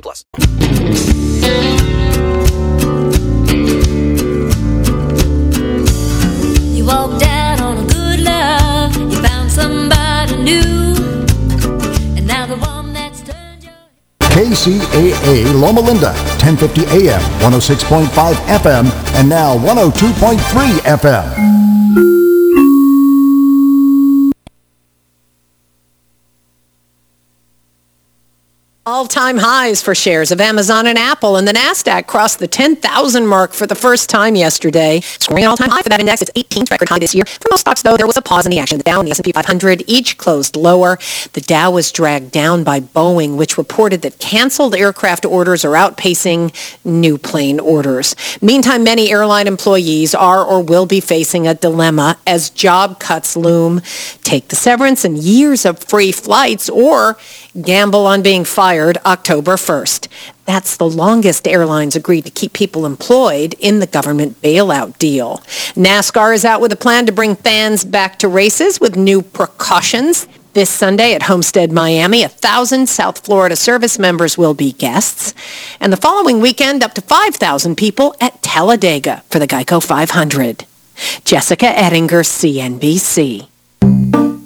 [0.00, 0.24] plus.
[6.76, 8.96] You walked out on a good love.
[8.96, 10.94] You found somebody new.
[12.16, 13.72] And now the one that's turned your
[14.20, 20.38] KCAA Loma Linda, 1050 AM, 106.5 FM, and now 102.3
[20.98, 21.77] FM.
[28.88, 33.52] All-time highs for shares of Amazon and Apple, and the Nasdaq crossed the 10,000 mark
[33.52, 36.22] for the first time yesterday, scoring an all-time high for that index.
[36.22, 37.26] Its 18th record high this year.
[37.26, 38.78] For most stocks, though, there was a pause in the action.
[38.78, 40.98] The Dow and the S&P 500 each closed lower.
[41.34, 46.54] The Dow was dragged down by Boeing, which reported that canceled aircraft orders are outpacing
[46.82, 48.16] new plane orders.
[48.40, 53.82] Meantime, many airline employees are or will be facing a dilemma as job cuts loom.
[54.22, 57.18] Take the severance and years of free flights, or
[57.60, 60.08] gamble on being fired October 1st.
[60.44, 65.38] That's the longest airlines agreed to keep people employed in the government bailout deal.
[65.74, 70.26] NASCAR is out with a plan to bring fans back to races with new precautions.
[70.54, 75.34] This Sunday at Homestead, Miami, a thousand South Florida service members will be guests.
[75.80, 80.64] And the following weekend, up to 5,000 people at Talladega for the Geico 500.
[81.24, 83.48] Jessica Ettinger, CNBC.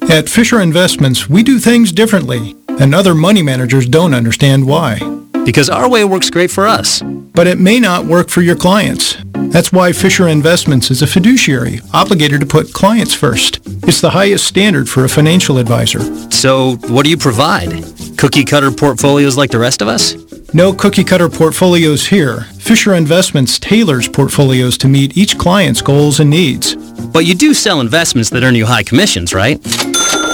[0.09, 4.99] At Fisher Investments, we do things differently, and other money managers don't understand why.
[5.45, 7.01] Because our way works great for us.
[7.01, 9.17] But it may not work for your clients.
[9.33, 13.59] That's why Fisher Investments is a fiduciary, obligated to put clients first.
[13.83, 15.99] It's the highest standard for a financial advisor.
[16.31, 17.83] So, what do you provide?
[18.17, 20.15] Cookie cutter portfolios like the rest of us?
[20.53, 22.41] No cookie cutter portfolios here.
[22.59, 26.75] Fisher Investments tailors portfolios to meet each client's goals and needs.
[27.07, 29.59] But you do sell investments that earn you high commissions, right?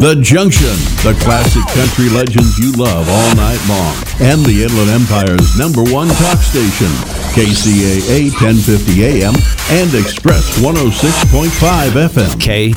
[0.00, 0.72] The Junction,
[1.04, 6.08] the classic country legends you love all night long, and the Inland Empire's number one
[6.08, 6.88] talk station,
[7.36, 9.34] KCAA 1050 AM
[9.68, 12.40] and Express 106.5 FM.
[12.40, 12.72] K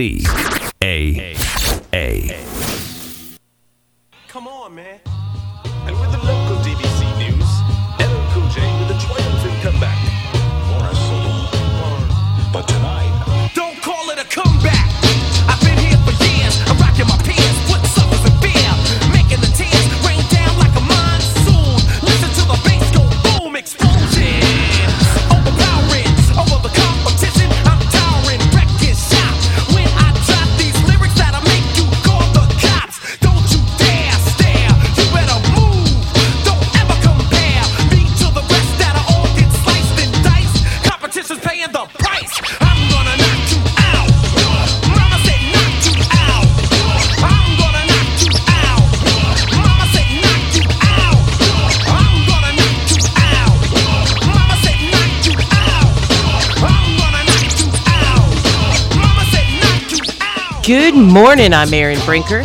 [0.00, 0.29] C
[61.30, 61.54] morning.
[61.54, 62.42] I'm Erin Brinker.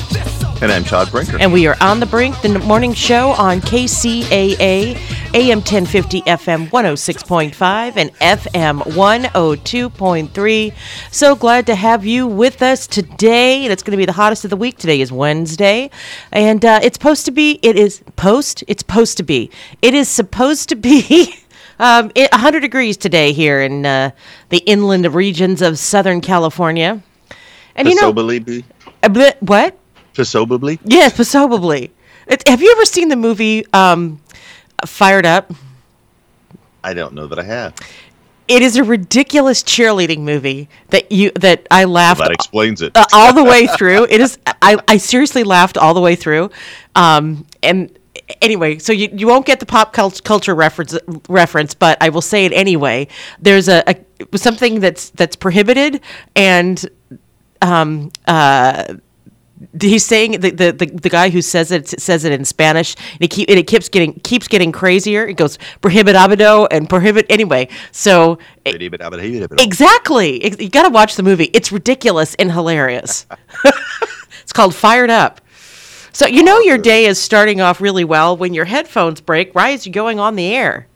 [0.61, 1.39] And I'm Todd Brinker.
[1.39, 4.95] And we are on the brink, the morning show on KCAA,
[5.33, 10.73] AM 1050, FM 106.5, and FM 102.3.
[11.11, 13.65] So glad to have you with us today.
[13.65, 14.77] It's going to be the hottest of the week.
[14.77, 15.89] Today is Wednesday.
[16.31, 19.49] And uh, it's supposed to be, it is post, it's supposed to be,
[19.81, 21.33] it is supposed to be.
[21.77, 24.11] Um, it, 100 degrees today here in uh,
[24.47, 27.03] the inland regions of Southern California.
[27.75, 28.63] And you know, Pasobably?
[29.07, 29.77] Bleh, what?
[30.13, 30.79] Pasobably?
[30.83, 31.91] Yes, Pasobably.
[32.27, 34.21] It, have you ever seen the movie um,
[34.85, 35.51] Fired Up?
[36.83, 37.73] I don't know that I have.
[38.47, 42.95] It is a ridiculous cheerleading movie that you that I laughed That explains it.
[42.95, 44.05] uh, all the way through.
[44.05, 46.51] It is I, I seriously laughed all the way through.
[46.95, 47.97] Um, and
[48.43, 50.95] anyway, so you, you won't get the pop culture reference
[51.27, 53.07] reference, but I will say it anyway.
[53.39, 56.01] There's a, a something that's that's prohibited
[56.35, 56.87] and
[57.65, 58.95] um uh
[59.81, 63.21] he's saying the, the the the guy who says it says it in Spanish and
[63.21, 65.25] it keep and it keeps getting keeps getting crazier.
[65.25, 67.67] It goes prohibit abido and prohibit anyway.
[67.91, 68.39] So
[69.61, 71.49] exactly, Ex- you got to watch the movie.
[71.53, 73.25] It's ridiculous and hilarious.
[74.41, 75.41] it's called Fired Up.
[76.11, 79.53] So you know your day is starting off really well when your headphones break.
[79.53, 80.87] Why is you going on the air?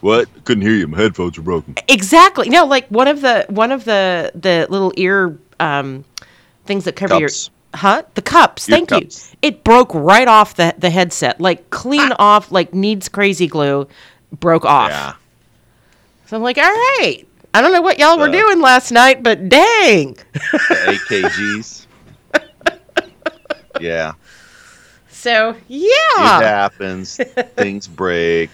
[0.00, 0.28] What?
[0.44, 0.88] Couldn't hear you.
[0.88, 1.74] My headphones are broken.
[1.88, 2.48] Exactly.
[2.48, 6.04] No, like one of the one of the the little ear um,
[6.64, 7.50] things that cover Cups.
[7.74, 8.68] your huh the cups.
[8.68, 9.32] Ear thank cups.
[9.32, 9.38] you.
[9.42, 13.86] It broke right off the the headset, like clean off, like needs crazy glue.
[14.32, 14.90] Broke off.
[14.90, 15.14] Yeah.
[16.26, 17.24] So I'm like, all right.
[17.52, 20.14] I don't know what y'all were Uh, doing last night, but dang.
[20.52, 21.86] The AKGs.
[23.80, 24.12] yeah.
[25.08, 27.16] So yeah, It happens.
[27.56, 28.50] Things break.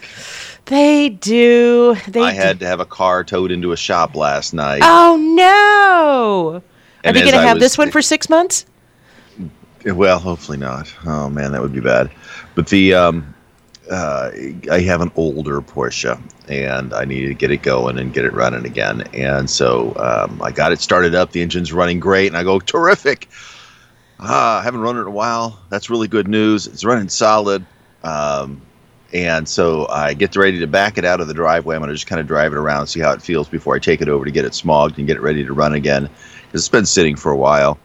[0.67, 1.97] They do.
[2.09, 2.37] They I do.
[2.39, 4.83] had to have a car towed into a shop last night.
[4.85, 6.57] Oh no.
[6.57, 6.63] Are
[7.05, 8.67] And they as going to have was- this one for six months?
[9.85, 10.93] Well, hopefully not.
[11.07, 12.11] Oh man, that would be bad.
[12.57, 13.35] But the um,
[13.89, 14.31] uh,
[14.71, 18.33] I have an older Porsche, and I needed to get it going and get it
[18.33, 19.03] running again.
[19.15, 21.31] And so um, I got it started up.
[21.31, 23.29] The engine's running great, and I go terrific.
[24.19, 25.57] Ah, I haven't run it in a while.
[25.71, 26.67] That's really good news.
[26.67, 27.65] It's running solid.
[28.03, 28.63] Um,
[29.17, 31.75] and so I get ready to back it out of the driveway.
[31.75, 33.79] I'm going to just kind of drive it around, see how it feels before I
[33.79, 36.11] take it over to get it smogged and get it ready to run again.
[36.43, 37.79] Because it's been sitting for a while.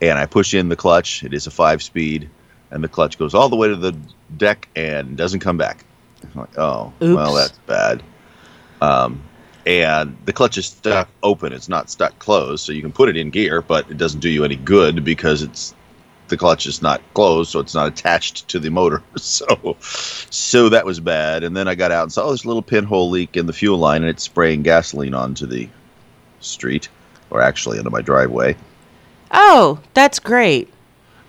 [0.00, 1.24] And I push in the clutch.
[1.24, 2.30] It is a five speed,
[2.70, 3.96] and the clutch goes all the way to the
[4.36, 5.84] deck and doesn't come back.
[6.22, 8.00] I'm like, oh, well, that's bad.
[8.80, 9.20] Um,
[9.66, 11.52] and the clutch is stuck open.
[11.52, 14.28] It's not stuck closed, so you can put it in gear, but it doesn't do
[14.28, 15.74] you any good because it's
[16.30, 19.02] the clutch is not closed, so it's not attached to the motor.
[19.16, 21.44] So, so that was bad.
[21.44, 23.78] And then I got out and saw oh, this little pinhole leak in the fuel
[23.78, 25.68] line, and it's spraying gasoline onto the
[26.40, 26.88] street,
[27.30, 28.56] or actually into my driveway.
[29.30, 30.72] Oh, that's great.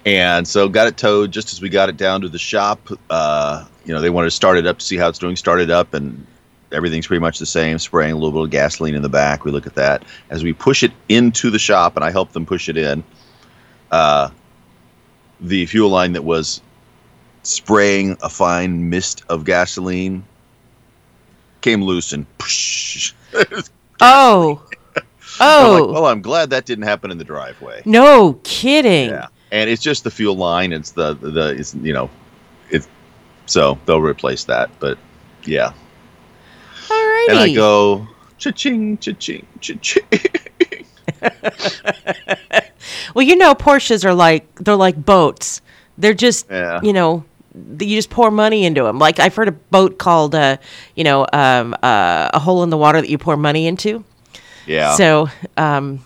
[0.06, 2.90] And so got it towed just as we got it down to the shop.
[3.10, 5.36] Uh, you know, they wanted to start it up to see how it's doing.
[5.36, 6.26] Started up and
[6.72, 7.78] everything's pretty much the same.
[7.78, 9.46] Spraying a little bit of gasoline in the back.
[9.46, 12.46] We look at that as we push it into the shop, and I help them
[12.46, 13.04] push it in.
[13.92, 14.30] Uh,
[15.42, 16.62] the fuel line that was
[17.44, 20.24] spraying a fine mist of gasoline
[21.62, 22.26] came loose and.
[24.04, 24.64] Oh.
[24.96, 25.04] I'm
[25.40, 25.72] Oh.
[25.86, 27.82] like, well, I'm glad that didn't happen in the driveway.
[27.86, 29.10] no kidding.
[29.10, 30.74] Yeah, and it's just the fuel line.
[30.74, 32.10] It's the the, the it's, you know,
[32.72, 32.88] it's
[33.46, 34.72] so they'll replace that.
[34.80, 34.98] But
[35.44, 35.72] yeah,
[36.88, 37.30] Alrighty.
[37.30, 38.08] and I go
[38.40, 40.04] cha-ching, cha-ching, cha-ching.
[43.16, 45.62] Well, you know, Porsches are like they're like boats.
[45.98, 46.80] They're just Yeah.
[46.84, 47.24] you know
[47.80, 48.98] you just pour money into them.
[48.98, 50.58] Like I've heard a boat called uh,
[50.96, 54.04] you know um, uh, a hole in the water that you pour money into.
[54.66, 54.96] Yeah.
[54.96, 55.28] So
[55.58, 56.06] um,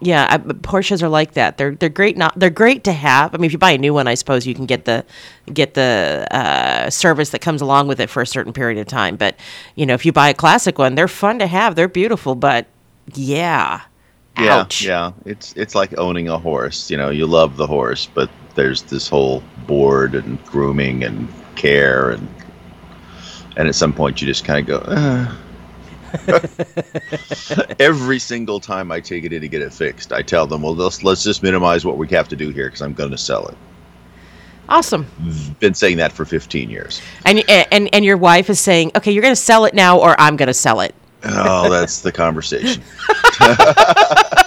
[0.00, 1.56] yeah, I, Porsches are like that.
[1.58, 2.16] They're they're great.
[2.16, 3.34] Not they're great to have.
[3.34, 5.04] I mean, if you buy a new one, I suppose you can get the
[5.52, 9.16] get the uh, service that comes along with it for a certain period of time.
[9.16, 9.36] But
[9.76, 11.76] you know, if you buy a classic one, they're fun to have.
[11.76, 12.66] They're beautiful, but
[13.14, 13.82] yeah.
[14.38, 14.82] Yeah, Ouch.
[14.82, 15.12] yeah.
[15.24, 16.90] It's it's like owning a horse.
[16.90, 22.10] You know, you love the horse, but there's this whole board and grooming and care
[22.10, 22.28] and
[23.56, 24.84] and at some point you just kind of go.
[24.88, 25.38] "Ah."
[27.80, 30.74] Every single time I take it in to get it fixed, I tell them, "Well,
[30.74, 33.46] let's let's just minimize what we have to do here because I'm going to sell
[33.48, 33.56] it."
[34.68, 35.06] Awesome.
[35.60, 37.02] Been saying that for 15 years.
[37.24, 40.18] And and and your wife is saying, "Okay, you're going to sell it now, or
[40.20, 40.94] I'm going to sell it."
[41.26, 42.82] Oh, that's the conversation.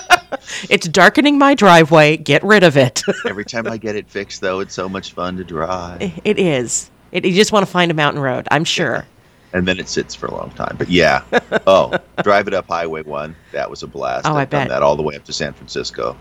[0.69, 2.17] It's darkening my driveway.
[2.17, 3.03] Get rid of it.
[3.25, 6.01] Every time I get it fixed, though, it's so much fun to drive.
[6.24, 6.89] it is.
[7.12, 8.48] It, you just want to find a mountain road.
[8.51, 9.05] I'm sure.
[9.53, 10.75] And then it sits for a long time.
[10.77, 11.24] But yeah.
[11.65, 11.93] Oh,
[12.24, 13.36] drive it up Highway 1.
[13.53, 14.25] That was a blast.
[14.25, 14.69] Oh, I I've done bet.
[14.69, 16.17] that all the way up to San Francisco.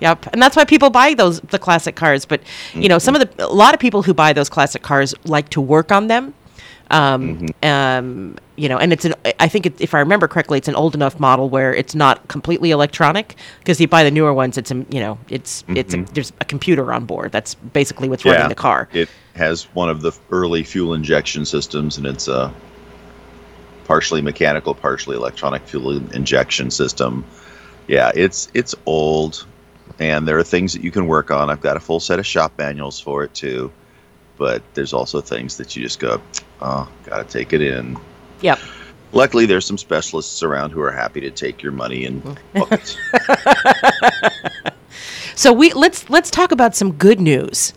[0.00, 2.24] Yep, and that's why people buy those the classic cars.
[2.24, 2.40] But
[2.72, 2.88] you mm-hmm.
[2.88, 5.60] know, some of the a lot of people who buy those classic cars like to
[5.60, 6.32] work on them.
[6.90, 10.68] Um, um, you know, and it's an I think it, if I remember correctly, it's
[10.68, 13.36] an old enough model where it's not completely electronic.
[13.60, 16.14] Because you buy the newer ones, it's a you know, it's it's a, Mhm.
[16.14, 17.32] there's a computer on board.
[17.32, 18.88] That's basically what's running the car.
[18.92, 22.52] It has one of the early fuel injection systems, and it's a
[23.86, 27.24] partially mechanical, partially electronic fuel injection system.
[27.86, 29.46] Yeah, it's it's old,
[29.98, 31.50] and there are things that you can work on.
[31.50, 33.72] I've got a full set of shop manuals for it too,
[34.36, 36.20] but there's also things that you just go,
[36.62, 37.98] oh, gotta take it in.
[38.40, 38.58] Yep.
[39.12, 42.96] Luckily, there's some specialists around who are happy to take your money and it.
[45.34, 47.72] So we let's let's talk about some good news.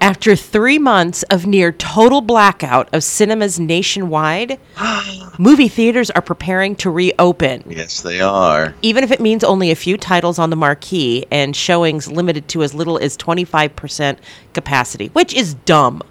[0.00, 4.58] After three months of near total blackout of cinemas nationwide,
[5.38, 7.62] movie theaters are preparing to reopen.
[7.68, 8.74] yes, they are.
[8.82, 12.62] Even if it means only a few titles on the marquee and showings limited to
[12.64, 14.18] as little as 25%
[14.54, 16.02] capacity, which is dumb.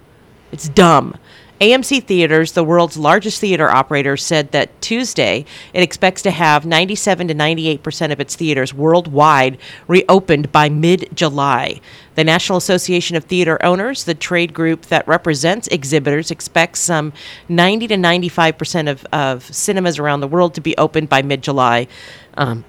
[0.52, 1.16] It's dumb.
[1.62, 7.28] AMC Theaters, the world's largest theater operator, said that Tuesday it expects to have 97
[7.28, 11.80] to 98 percent of its theaters worldwide reopened by mid July.
[12.16, 17.12] The National Association of Theater Owners, the trade group that represents exhibitors, expects some
[17.48, 21.44] 90 to 95 percent of, of cinemas around the world to be opened by mid
[21.44, 21.86] July.
[22.36, 22.64] Um,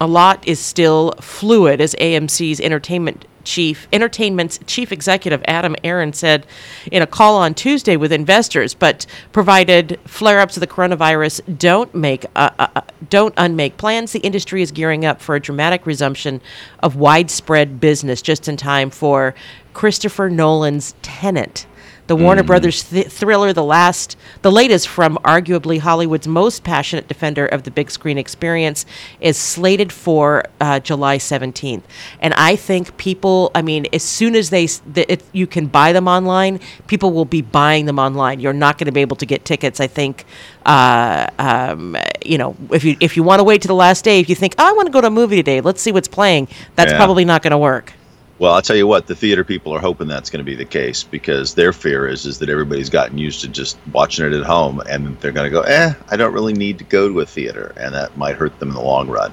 [0.00, 6.46] a lot is still fluid, as AMC's entertainment chief, entertainment's chief executive Adam Aron said
[6.90, 8.74] in a call on Tuesday with investors.
[8.74, 14.20] But provided flare-ups of the coronavirus don't make uh, uh, uh, don't unmake plans, the
[14.20, 16.40] industry is gearing up for a dramatic resumption
[16.82, 19.34] of widespread business just in time for
[19.72, 21.66] Christopher Nolan's Tenet.
[22.06, 27.46] The Warner Brothers th- thriller, the last, the latest from arguably Hollywood's most passionate defender
[27.46, 28.84] of the big screen experience,
[29.20, 31.82] is slated for uh, July 17th.
[32.20, 36.06] And I think people, I mean, as soon as they, it, you can buy them
[36.06, 38.38] online, people will be buying them online.
[38.38, 39.80] You're not going to be able to get tickets.
[39.80, 40.26] I think,
[40.66, 44.20] uh, um, you know, if you if you want to wait to the last day,
[44.20, 46.08] if you think, oh, I want to go to a movie today, let's see what's
[46.08, 46.98] playing, that's Yeah.
[46.98, 47.92] probably not going to work.
[48.38, 50.64] Well, I'll tell you what, the theater people are hoping that's going to be the
[50.64, 54.44] case because their fear is is that everybody's gotten used to just watching it at
[54.44, 57.26] home and they're going to go, "Eh, I don't really need to go to a
[57.26, 59.32] theater," and that might hurt them in the long run.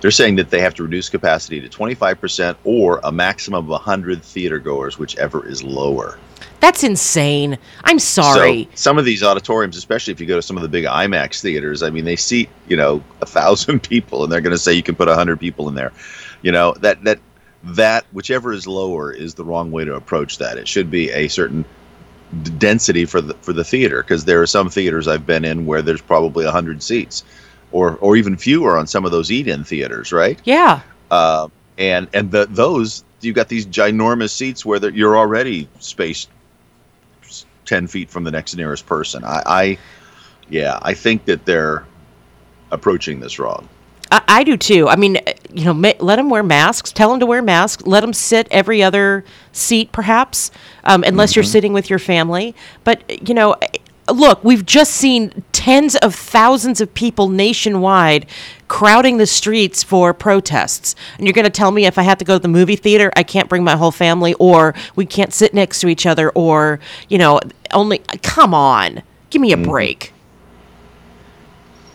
[0.00, 4.22] They're saying that they have to reduce capacity to 25% or a maximum of 100
[4.22, 6.18] theater goers, whichever is lower.
[6.60, 7.58] That's insane.
[7.84, 8.64] I'm sorry.
[8.64, 11.40] So some of these auditoriums, especially if you go to some of the big IMAX
[11.40, 14.72] theaters, I mean, they seat you know a thousand people, and they're going to say
[14.72, 15.92] you can put a hundred people in there.
[16.42, 17.18] You know that that
[17.76, 20.58] that whichever is lower is the wrong way to approach that.
[20.58, 21.64] It should be a certain
[22.58, 25.82] density for the for the theater because there are some theaters I've been in where
[25.82, 27.24] there's probably a hundred seats,
[27.72, 30.40] or or even fewer on some of those eat-in theaters, right?
[30.44, 30.80] yeah.
[31.10, 31.48] Uh,
[31.78, 36.28] and and the, those you've got these ginormous seats where you're already spaced
[37.64, 39.24] ten feet from the next nearest person.
[39.24, 39.78] I, I
[40.50, 41.86] yeah, I think that they're
[42.70, 43.68] approaching this wrong.
[44.10, 44.88] I, I do too.
[44.88, 45.18] I mean,
[45.52, 46.92] you know, ma- let them wear masks.
[46.92, 47.84] Tell them to wear masks.
[47.86, 50.50] Let them sit every other seat, perhaps,
[50.84, 52.54] um, unless you're sitting with your family.
[52.84, 53.56] But you know,
[54.12, 58.26] look, we've just seen tens of thousands of people nationwide
[58.68, 60.94] crowding the streets for protests.
[61.16, 63.10] And you're going to tell me if I have to go to the movie theater,
[63.16, 66.80] I can't bring my whole family, or we can't sit next to each other, or
[67.08, 67.40] you know,
[67.72, 67.98] only.
[68.22, 70.12] Come on, give me a break.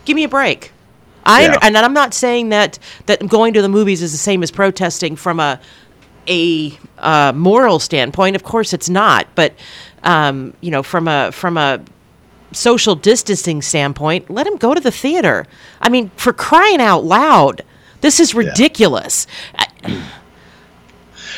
[0.05, 0.72] Give me a break.
[1.25, 1.58] I Yeah.
[1.62, 5.15] and I'm not saying that that going to the movies is the same as protesting
[5.15, 5.60] from a
[6.27, 8.36] a uh, moral standpoint.
[8.36, 9.27] Of course, it's not.
[9.36, 9.53] But
[10.03, 11.82] um, you know, from a from a
[12.51, 15.46] social distancing standpoint, let him go to the theater.
[15.82, 17.63] I mean, for crying out loud,
[18.01, 19.27] this is ridiculous.
[19.58, 19.68] I-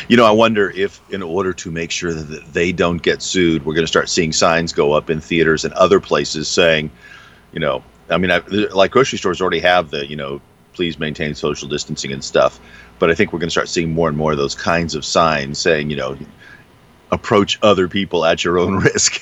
[0.08, 3.66] You know, I wonder if, in order to make sure that they don't get sued,
[3.66, 6.92] we're going to start seeing signs go up in theaters and other places saying,
[7.54, 8.40] you know, I mean, I,
[8.74, 10.42] like grocery stores already have the, you know,
[10.74, 12.60] please maintain social distancing and stuff.
[13.00, 15.04] But I think we're going to start seeing more and more of those kinds of
[15.04, 16.18] signs saying, you know,
[17.12, 19.22] approach other people at your own risk.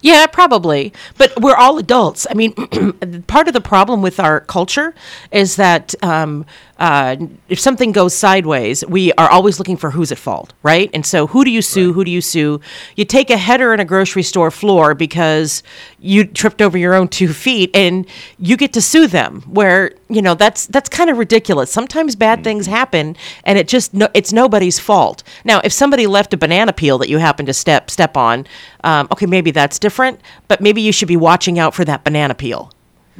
[0.00, 0.92] Yeah, probably.
[1.16, 2.26] But we're all adults.
[2.30, 2.52] I mean,
[3.26, 4.94] part of the problem with our culture
[5.32, 6.46] is that um,
[6.78, 7.16] uh,
[7.48, 10.90] if something goes sideways, we are always looking for who's at fault, right?
[10.94, 11.92] And so, who do you sue?
[11.92, 12.60] Who do you sue?
[12.94, 15.64] You take a header in a grocery store floor because
[15.98, 18.06] you tripped over your own two feet, and
[18.38, 19.42] you get to sue them.
[19.42, 21.72] Where you know that's that's kind of ridiculous.
[21.72, 25.24] Sometimes bad things happen, and it just no, it's nobody's fault.
[25.44, 28.46] Now, if somebody left a banana peel that you happen to step step on,
[28.84, 30.20] um, okay, maybe that's different.
[30.46, 32.72] But maybe you should be watching out for that banana peel.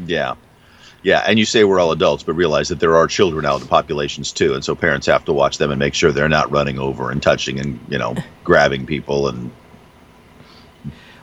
[0.06, 0.36] Yeah.
[1.04, 3.62] Yeah, and you say we're all adults, but realize that there are children out in
[3.62, 6.50] the populations too, and so parents have to watch them and make sure they're not
[6.50, 9.50] running over and touching and you know grabbing people and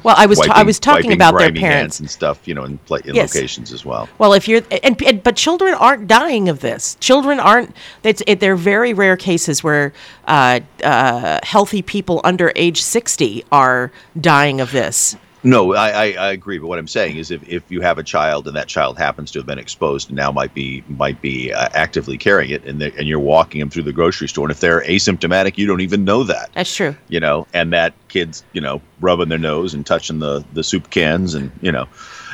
[0.03, 1.99] Well, I was ta- I was talking wiping about their parents.
[1.99, 3.35] and stuff, you know, in, pla- in Yes.
[3.35, 4.07] locations as well.
[4.17, 6.95] Well, if you're and, and but children aren't dying of this.
[7.01, 7.75] Children aren't.
[8.03, 9.91] It's it, they're very rare cases where
[10.27, 15.17] uh, uh, healthy people under age sixty are dying of this.
[15.45, 16.57] No, I, I, I agree.
[16.57, 19.29] But what I'm saying is, if, if you have a child and that child happens
[19.31, 22.81] to have been exposed and now might be might be uh, actively carrying it, and
[22.81, 26.03] and you're walking them through the grocery store, and if they're asymptomatic, you don't even
[26.03, 26.49] know that.
[26.53, 26.95] That's true.
[27.09, 30.89] You know, and that kid's you know rubbing their nose and touching the the soup
[30.89, 31.87] cans, and you know.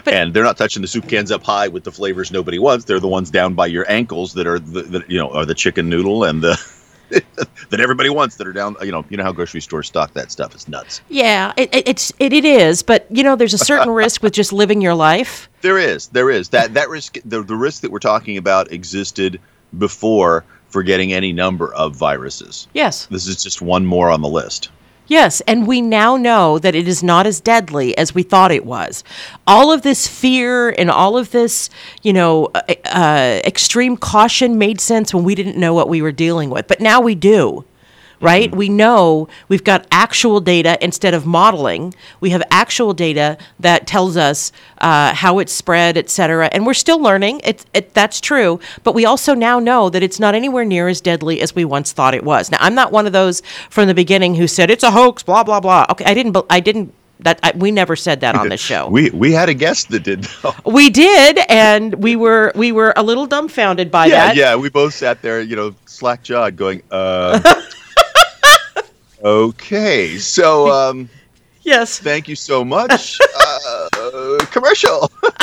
[0.08, 2.86] and they're not touching the soup cans up high with the flavors nobody wants.
[2.86, 5.54] They're the ones down by your ankles that are the, the you know are the
[5.54, 6.58] chicken noodle and the
[7.69, 8.76] that everybody wants that are down.
[8.82, 10.54] You know, you know how grocery stores stock that stuff.
[10.56, 11.02] It's nuts.
[11.10, 12.84] Yeah, it, it, it's it, it is.
[12.84, 15.47] But you know, there's a certain risk with just living your life.
[15.62, 17.19] There is, there is that that risk.
[17.24, 19.39] The, the risk that we're talking about existed
[19.78, 22.67] before for getting any number of viruses.
[22.74, 23.06] Yes.
[23.06, 24.71] This is just one more on the list.
[25.08, 28.66] Yes, and we now know that it is not as deadly as we thought it
[28.66, 29.04] was.
[29.46, 31.70] All of this fear and all of this,
[32.02, 36.14] you know, uh, uh, extreme caution made sense when we didn't know what we were
[36.14, 37.66] dealing with, but now we do.
[38.22, 38.54] Right?
[38.56, 41.94] We know we've got actual data instead of modeling.
[42.20, 46.48] We have actual data that tells us uh, how it's spread, et cetera.
[46.52, 47.42] And we're still learning.
[47.44, 48.60] It, it, that's true.
[48.84, 51.92] But we also now know that it's not anywhere near as deadly as we once
[51.92, 52.52] thought it was.
[52.52, 55.44] Now, I'm not one of those from the beginning who said it's a hoax, blah,
[55.44, 55.86] blah, blah.
[55.90, 58.88] Okay, I didn't, I didn't, that, I, we never said that on this show.
[58.88, 60.24] We we had a guest that did.
[60.42, 60.56] though.
[60.66, 64.16] We did, and we were we were a little dumbfounded by that.
[64.16, 64.36] yeah, that.
[64.36, 64.56] yeah.
[64.56, 67.40] We both sat there, you know, slack jawed, going, uh.
[69.24, 71.10] okay, so um.
[71.64, 72.00] Yes.
[72.00, 73.20] Thank you so much.
[73.38, 75.12] uh, commercial.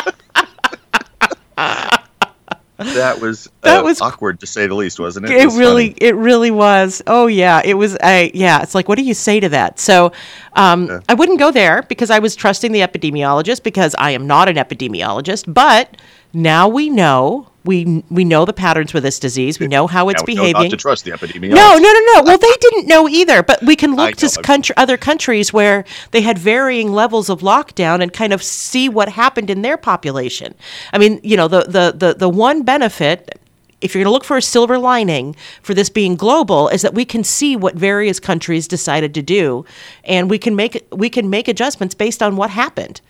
[2.79, 5.33] that was That uh, was- awkward to say the least, wasn't it?
[5.33, 6.09] It, was really, funny.
[6.09, 7.03] it really was.
[7.07, 7.97] Oh yeah, it was.
[8.03, 9.79] I yeah, it's like, what do you say to that?
[9.79, 10.13] So,
[10.55, 14.49] um, I wouldn't go there because I was trusting the epidemiologist because I am not
[14.49, 15.53] an epidemiologist.
[15.53, 15.97] But
[16.33, 19.59] now we know We we know the patterns with this disease.
[19.59, 20.63] We know how it's Now we know behaving.
[20.63, 21.51] not to trust the epidemiologist.
[21.55, 22.23] No, no, no, no.
[22.25, 23.43] Well, they didn't know either.
[23.43, 26.93] But we can look to know, s- I'm- country, other countries where they had varying
[26.93, 30.55] levels of lockdown and kind of see what happened in their population.
[30.93, 33.39] I mean, you know, the the the, the one benefit.
[33.81, 36.95] If you're going to look for a silver lining for this being global, is that
[36.95, 39.65] we can see what various countries decided to do,
[40.03, 43.01] and we can make we can make adjustments based on what happened.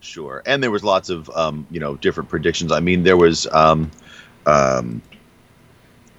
[0.00, 2.72] Sure, and there was lots of um, you know different predictions.
[2.72, 3.90] I mean, there was um,
[4.46, 5.02] um,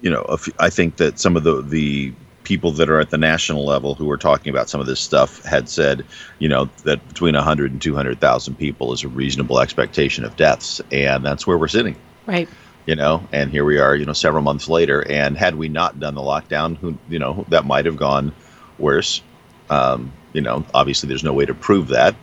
[0.00, 2.12] you know f- I think that some of the the
[2.44, 5.44] people that are at the national level who are talking about some of this stuff
[5.44, 6.04] had said,
[6.40, 11.24] you know, that between 100 and 200,000 people is a reasonable expectation of deaths, and
[11.24, 11.94] that's where we're sitting.
[12.26, 12.48] Right.
[12.86, 16.00] You know, and here we are, you know, several months later, and had we not
[16.00, 18.32] done the lockdown, who you know that might have gone
[18.78, 19.22] worse.
[19.68, 22.16] Um, you know, obviously, there's no way to prove that,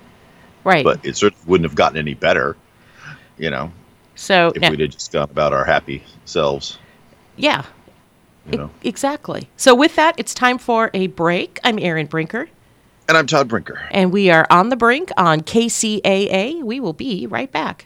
[0.68, 0.84] Right.
[0.84, 2.56] but it certainly wouldn't have gotten any better.
[3.38, 3.72] You know,
[4.16, 6.78] so if we'd have just gone about our happy selves.
[7.36, 7.64] yeah,
[8.52, 8.70] You know.
[8.84, 9.48] exactly.
[9.58, 11.60] So with that, it's time for a break.
[11.64, 12.50] I'm Erin Brinker.
[13.08, 13.80] And I'm Todd Brinker.
[13.92, 16.62] And we are on the brink on KCAA.
[16.64, 17.86] We will be right back.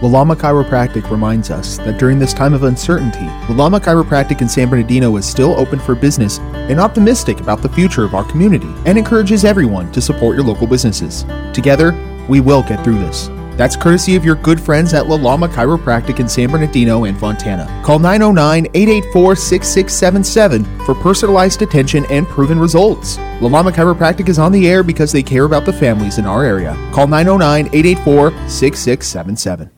[0.00, 5.16] Lalama Chiropractic reminds us that during this time of uncertainty, Lalama Chiropractic in San Bernardino
[5.16, 9.44] is still open for business and optimistic about the future of our community and encourages
[9.44, 11.24] everyone to support your local businesses.
[11.52, 11.92] Together,
[12.28, 13.28] we will get through this.
[13.58, 17.66] That's courtesy of your good friends at Lalama Chiropractic in San Bernardino and Fontana.
[17.84, 23.16] Call 909 884 6677 for personalized attention and proven results.
[23.40, 26.74] Lalama Chiropractic is on the air because they care about the families in our area.
[26.92, 29.77] Call 909 884 6677.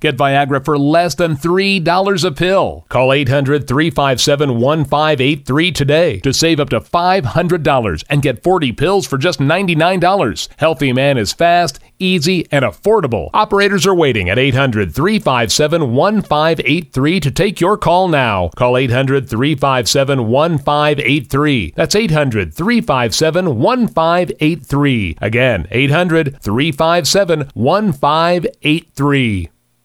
[0.00, 2.86] Get Viagra for less than $3 a pill.
[2.88, 9.18] Call 800 357 1583 today to save up to $500 and get 40 pills for
[9.18, 10.48] just $99.
[10.56, 13.30] Healthy Man is fast, easy, and affordable.
[13.34, 18.48] Operators are waiting at 800 357 1583 to take your call now.
[18.56, 21.72] Call 800 357 1583.
[21.76, 25.16] That's 800 357 1583.
[25.20, 29.49] Again, 800 357 1583.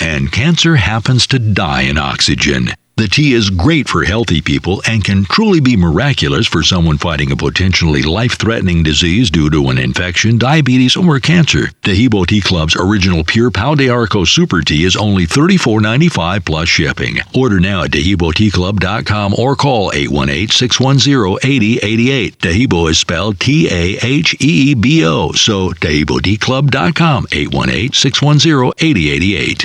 [0.00, 2.72] and cancer happens to die in oxygen.
[2.98, 7.30] The tea is great for healthy people and can truly be miraculous for someone fighting
[7.30, 11.68] a potentially life threatening disease due to an infection, diabetes, or cancer.
[11.82, 17.18] Taheebo Tea Club's original Pure Pau de Arco Super Tea is only $34.95 plus shipping.
[17.36, 22.38] Order now at TaheeboTeaClub.com or call 818 610 8088.
[22.40, 29.64] Taheebo is spelled T A H E E B O, so TaheeboTeaClub.com 818 610 8088.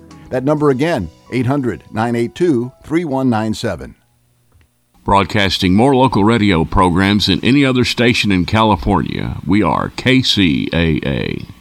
[0.31, 3.95] That number again, 800 982 3197.
[5.03, 11.60] Broadcasting more local radio programs than any other station in California, we are KCAA.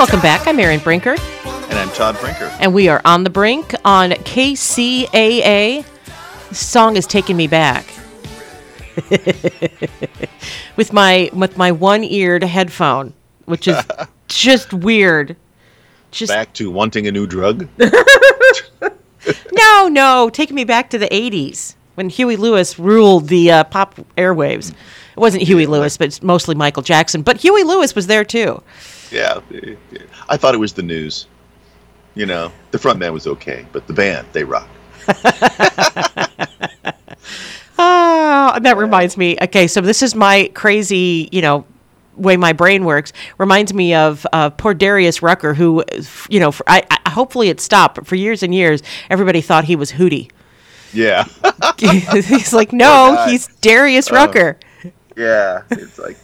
[0.00, 0.46] Welcome back.
[0.46, 2.46] I'm Erin Brinker, And I'm Todd Brinker.
[2.58, 5.84] and we are on the brink on KCAA.
[6.48, 7.84] This song is taking me back.
[10.76, 13.12] with my with my one-eared headphone,
[13.44, 13.76] which is
[14.28, 15.36] just weird.
[16.12, 17.68] Just Back to wanting a new drug.
[19.52, 23.96] no, no, taking me back to the '80s when Huey Lewis ruled the uh, pop
[24.16, 24.70] airwaves.
[24.70, 27.20] It wasn't Huey Lewis, but it's mostly Michael Jackson.
[27.20, 28.62] But Huey Lewis was there too.
[29.10, 29.40] Yeah,
[30.28, 31.26] I thought it was the news.
[32.14, 34.68] You know, the front man was okay, but the band they rock.
[37.78, 39.36] Oh, that reminds me.
[39.40, 41.64] Okay, so this is my crazy, you know,
[42.16, 43.12] way my brain works.
[43.38, 45.84] Reminds me of uh, poor Darius Rucker, who,
[46.28, 47.94] you know, for, I, I hopefully it stopped.
[47.96, 50.30] But for years and years, everybody thought he was Hootie.
[50.92, 51.24] Yeah.
[51.78, 54.14] he's like, no, he's Darius Oh.
[54.14, 54.58] Rucker.
[55.16, 56.16] Yeah, it's like,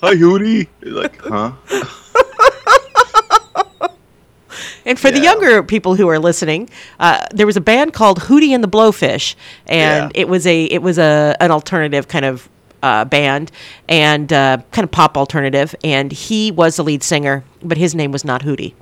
[0.00, 0.68] hi Hootie.
[0.82, 1.52] Like, huh?
[4.88, 8.50] And for the younger people who are listening, uh, there was a band called Hootie
[8.50, 9.34] and the Blowfish,
[9.66, 12.48] and it was a it was a an alternative kind of
[12.82, 13.52] uh, band
[13.86, 15.74] and uh, kind of pop alternative.
[15.84, 18.72] And he was the lead singer, but his name was not Hootie.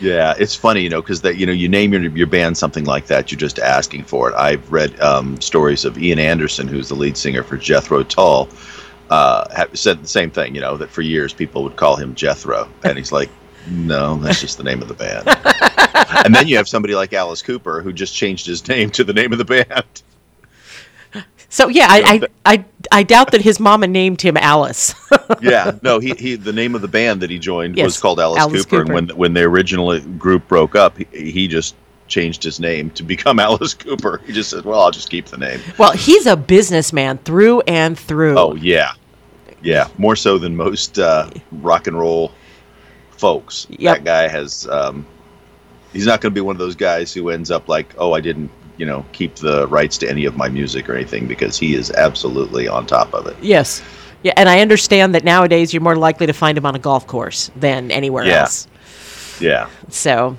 [0.00, 2.84] Yeah, it's funny, you know, because that you know you name your your band something
[2.84, 4.34] like that, you're just asking for it.
[4.36, 8.48] I've read um, stories of Ian Anderson, who's the lead singer for Jethro Tull,
[9.10, 10.54] uh, have said the same thing.
[10.54, 13.28] You know that for years people would call him Jethro, and he's like,
[13.68, 15.28] no, that's just the name of the band.
[16.24, 19.12] and then you have somebody like Alice Cooper who just changed his name to the
[19.12, 20.02] name of the band.
[21.50, 24.94] So yeah, I I, I I doubt that his mama named him Alice.
[25.42, 28.38] yeah, no, he, he the name of the band that he joined was called Alice,
[28.38, 28.92] Alice Cooper, Cooper.
[28.98, 31.74] and when when the original group broke up, he, he just
[32.06, 34.20] changed his name to become Alice Cooper.
[34.26, 37.98] He just said, "Well, I'll just keep the name." well, he's a businessman through and
[37.98, 38.38] through.
[38.38, 38.92] Oh yeah,
[39.62, 42.32] yeah, more so than most uh, rock and roll
[43.12, 43.66] folks.
[43.80, 44.66] That guy has.
[44.68, 45.06] Um,
[45.92, 48.20] he's not going to be one of those guys who ends up like, "Oh, I
[48.20, 51.74] didn't." You know, keep the rights to any of my music or anything because he
[51.74, 53.36] is absolutely on top of it.
[53.42, 53.82] Yes.
[54.22, 57.06] Yeah, and I understand that nowadays you're more likely to find him on a golf
[57.06, 58.40] course than anywhere Yeah.
[58.42, 58.66] else.
[59.38, 60.38] Yeah, So,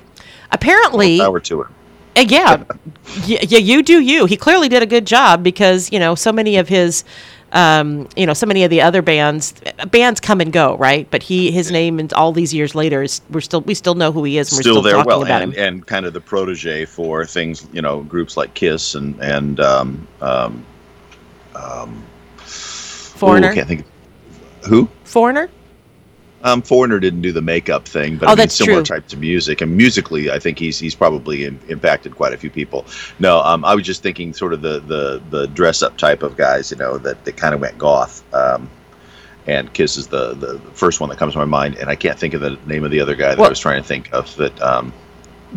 [0.52, 1.74] apparently, power to him.
[2.16, 2.64] Uh, yeah,
[3.26, 4.26] yeah, you do you.
[4.26, 7.04] He clearly did a good job because you know so many of his,
[7.52, 9.54] um, you know, so many of the other bands,
[9.90, 11.08] bands come and go, right?
[11.12, 14.12] But he, his name, and all these years later, is we're still we still know
[14.12, 15.64] who he is, and we're still still, there talking well about and, him.
[15.64, 20.08] and kind of the protege for things you know groups like kiss and and um
[20.22, 20.66] um
[21.56, 22.04] um
[22.38, 23.50] Foreigner?
[23.50, 23.86] ooh, I can't think
[24.68, 25.50] who Foreigner.
[26.44, 28.96] Um foreigner didn't do the makeup thing but Oh, I mean, similar true.
[28.98, 32.50] types of music and musically i think he's he's probably im impacted quite a few
[32.50, 32.86] people
[33.20, 36.38] no um i was just thinking sort of the the the dress up type of
[36.38, 38.70] guys you know that that kind of went goth um
[39.48, 42.18] and Kiss is the, the first one that comes to my mind, and I can't
[42.18, 44.34] think of the name of the other guy that I was trying to think of.
[44.36, 44.94] That um,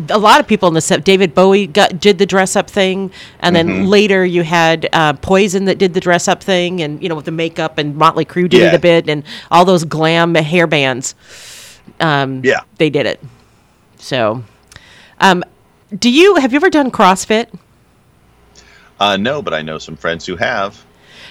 [0.09, 1.03] a lot of people in the set.
[1.03, 3.87] David Bowie got, did the dress up thing, and then Mhm.
[3.87, 7.25] later you had uh, Poison that did the dress up thing, and you know with
[7.25, 11.15] the makeup, and Motley Crue did it a bit, and all those glam hair bands.
[11.99, 12.61] Um, Yeah.
[12.77, 13.23] they did it.
[13.97, 14.43] So,
[15.21, 15.43] um,
[15.97, 17.47] do you have you ever done CrossFit?
[18.99, 20.83] uh, no, but I know some friends who have.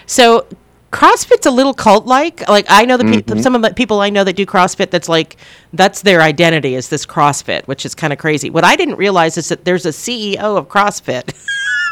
[0.07, 0.46] So
[0.94, 2.48] CrossFit's a little cult like.
[2.48, 3.42] Like I know the pe- Mhm.
[3.42, 4.90] some of the people I know that do CrossFit.
[4.90, 5.37] That's like
[5.72, 8.48] that's their identity is this CrossFit, which is kind of crazy.
[8.50, 11.33] What I didn't realize is that there's a CEO of CrossFit.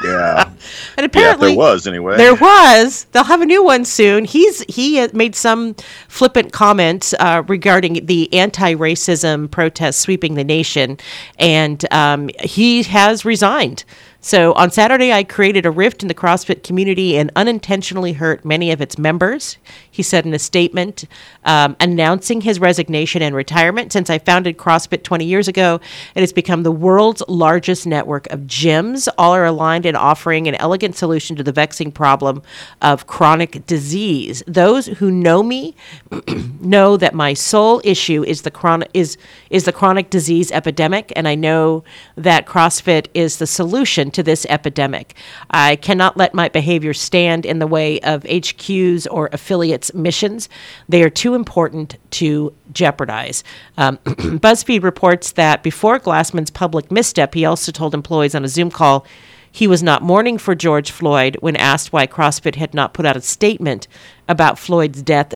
[0.05, 0.51] Yeah.
[0.97, 2.17] And apparently yeah, there was anyway.
[2.17, 3.07] There was.
[3.13, 4.25] They'll have a new one soon.
[4.25, 5.77] He's he made some
[6.09, 10.99] flippant comments uh, regarding the anti-racism protests sweeping the nation,
[11.39, 13.85] and um, he has resigned.
[14.25, 18.71] So on Saturday, I created a rift in the CrossFit community and unintentionally hurt many
[18.71, 19.59] of its members.
[19.91, 21.07] He said in a statement
[21.45, 23.93] um, announcing his resignation and retirement.
[23.93, 25.81] Since I founded CrossFit 20 years ago,
[26.15, 29.09] it has become the world's largest network of gyms.
[29.19, 32.43] All are aligned in offering an elegant solution to the vexing problem
[32.81, 34.45] of chronic disease.
[34.47, 35.75] Those who know me
[36.61, 39.19] know that my sole issue is the chronic is
[39.51, 41.83] is the chronic disease epidemic, and I know
[42.15, 45.15] that CrossFit is the solution to this epidemic.
[45.51, 50.49] I cannot let my behavior stand in the way of HQs or affiliates' missions.
[50.89, 53.45] They are too important to jeopardize.
[53.77, 58.71] Um, BuzzFeed reports that before Glassman's public misstep, he also told employees on a Zoom
[58.71, 59.07] call
[59.55, 63.17] he was not mourning for George Floyd when asked why CrossFit had not put out
[63.17, 63.87] a statement
[64.27, 65.35] about Floyd's death.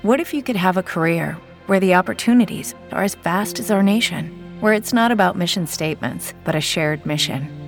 [0.00, 3.82] What if you could have a career where the opportunities are as vast as our
[3.82, 7.67] nation, where it's not about mission statements, but a shared mission?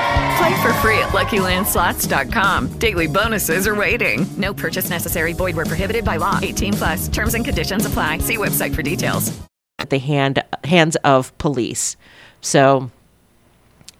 [0.37, 2.79] Play for free at LuckyLandSlots.com.
[2.79, 4.25] Daily bonuses are waiting.
[4.37, 5.33] No purchase necessary.
[5.33, 6.39] Void where prohibited by law.
[6.41, 7.07] 18 plus.
[7.09, 8.19] Terms and conditions apply.
[8.19, 9.31] See website for details.
[9.79, 11.97] at the hand hands of police.
[12.41, 12.91] So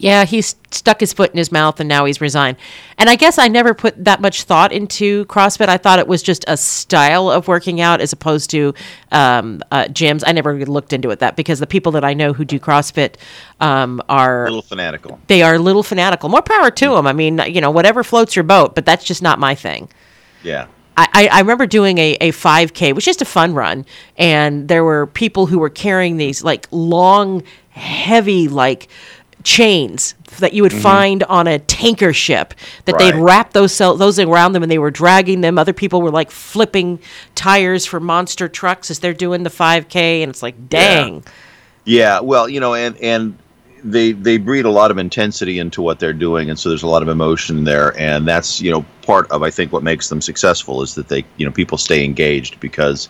[0.02, 2.58] yeah, he's stuck his foot in his mouth and now he's resigned.
[2.98, 5.70] And I guess I never put that much thought into CrossFit.
[5.70, 8.74] I thought it was just a style of working out as opposed to
[9.12, 10.24] um, uh, gyms.
[10.26, 13.16] I never looked into it that because the people that I know who do CrossFit
[13.60, 15.20] um, are a little fanatical.
[15.28, 16.30] they are a little fanatical.
[16.30, 17.06] More power to them.
[17.06, 19.88] I mean, you know, whatever floats your boat, but that's just not my thing.
[20.42, 20.66] Yeah.
[20.98, 23.86] I, I I remember doing a, a 5K, which is just a fun run,
[24.18, 28.90] and there were people who were carrying these like long, heavy, like
[29.44, 30.82] chains that you would Mhm.
[30.82, 32.54] find on a tanker ship
[32.86, 35.58] that they'd wrap those cel- those around them and they were dragging them.
[35.60, 37.00] Other people were like flipping
[37.36, 41.24] tires for monster trucks as they're doing the 5k and it's like dang.
[41.86, 43.38] Yeah, well, you know, and and
[43.84, 46.88] they they breed a lot of intensity into what they're doing, and so there's a
[46.88, 50.22] lot of emotion there, and that's you know part of I think what makes them
[50.22, 53.10] successful is that they you know people stay engaged because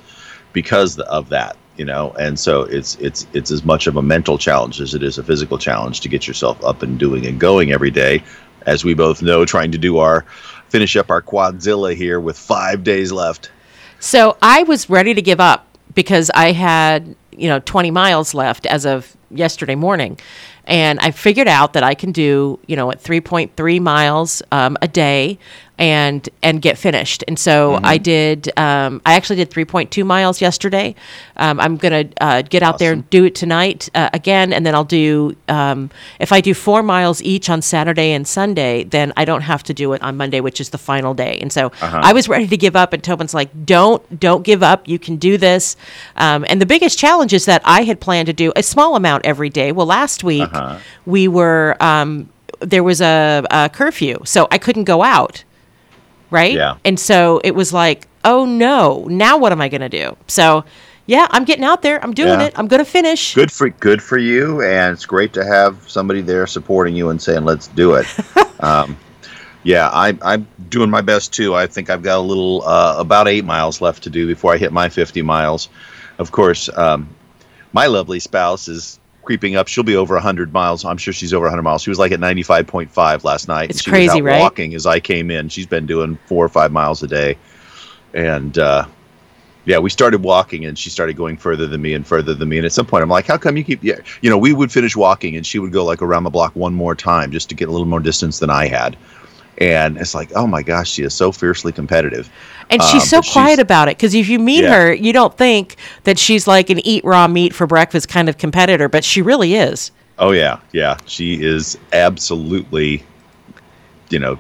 [0.54, 4.38] because of that, you know, and so it's it's it's as much of a mental
[4.38, 7.72] challenge as it is a physical challenge to get yourself up and doing and going
[7.72, 8.24] every day,
[8.66, 10.26] as we both know, trying to do our
[10.70, 13.52] finish up our quadzilla here with five days left.
[14.00, 18.66] So I was ready to give up because I had, you know, 20 miles left
[18.66, 20.20] as of yesterday morning.
[20.66, 24.88] And I figured out that I can do, you know, at 3.3 miles um, a
[24.88, 25.40] day
[25.78, 27.24] and and get finished.
[27.28, 28.52] And so I did.
[28.58, 30.94] Um, I actually did 3.2 miles yesterday.
[31.38, 34.76] Um, I'm gonna uh, get out there and do it tonight uh, again, and then
[34.76, 35.36] I'll do.
[35.48, 39.64] Um, if I do four miles each on Saturday and Sunday, then I don't have
[39.64, 41.40] to do it on Monday, which is the final day.
[41.42, 42.00] And so Uh-huh.
[42.04, 44.88] I was ready to give up, and Tobin's like, "Don't, don't give up.
[44.88, 45.76] You can do this."
[46.16, 49.26] Um, and the biggest challenge is that I had planned to do a small amount
[49.26, 49.72] every day.
[49.72, 50.78] Well, last week Uh-huh.
[51.08, 52.30] we were um,
[52.60, 55.44] there was a, a curfew, so I couldn't go out.
[56.32, 56.54] Right.
[56.54, 56.78] Yeah.
[56.86, 60.16] And so it was like, oh no, now what am I going to do?
[60.28, 60.64] So,
[61.06, 62.02] yeah, I'm getting out there.
[62.04, 62.48] I'm doing Yeah.
[62.48, 62.54] it.
[62.58, 63.36] I'm going to finish.
[63.36, 67.22] Good for good for you, and it's great to have somebody there supporting you and
[67.22, 68.08] saying, "Let's do it."
[68.64, 68.98] um,
[69.64, 71.54] yeah, I, I'm doing my best too.
[71.54, 74.58] I think I've got a little, uh, about eight miles left to do before I
[74.58, 75.70] hit my 50 miles.
[76.18, 77.08] Of course, um,
[77.74, 79.00] my lovely spouse is
[79.32, 79.70] creeping up.
[79.70, 80.84] She'll be over 100 miles.
[80.84, 81.84] I'm sure she's over 100 miles.
[81.84, 83.70] She was like at 95.5 last night.
[83.70, 84.42] It's she crazy, right?
[84.42, 85.48] Walking as I came in.
[85.48, 87.38] She's been doing four or five miles a day,
[88.14, 88.86] and uh,
[89.64, 92.58] yeah, we started walking, and she started going further than me and further than me.
[92.58, 94.70] And at some point, I'm like, "How come you keep?" Yeah, you know, we would
[94.70, 97.56] finish walking, and she would go like around the block one more time just to
[97.56, 98.98] get a little more distance than I had.
[99.58, 102.30] And it's like, oh my gosh, she is so fiercely competitive.
[102.72, 104.74] And Um, she's so but quiet about it because if you meet Yeah.
[104.74, 108.38] her, you don't think that she's like an eat raw meat for breakfast kind of
[108.38, 109.92] competitor, but she really is.
[110.18, 110.98] Oh yeah, yeah.
[111.06, 113.04] She is absolutely,
[114.10, 114.40] you know,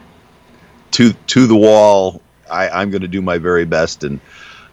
[0.91, 2.21] to to the wall.
[2.49, 4.19] I, I'm going to do my very best and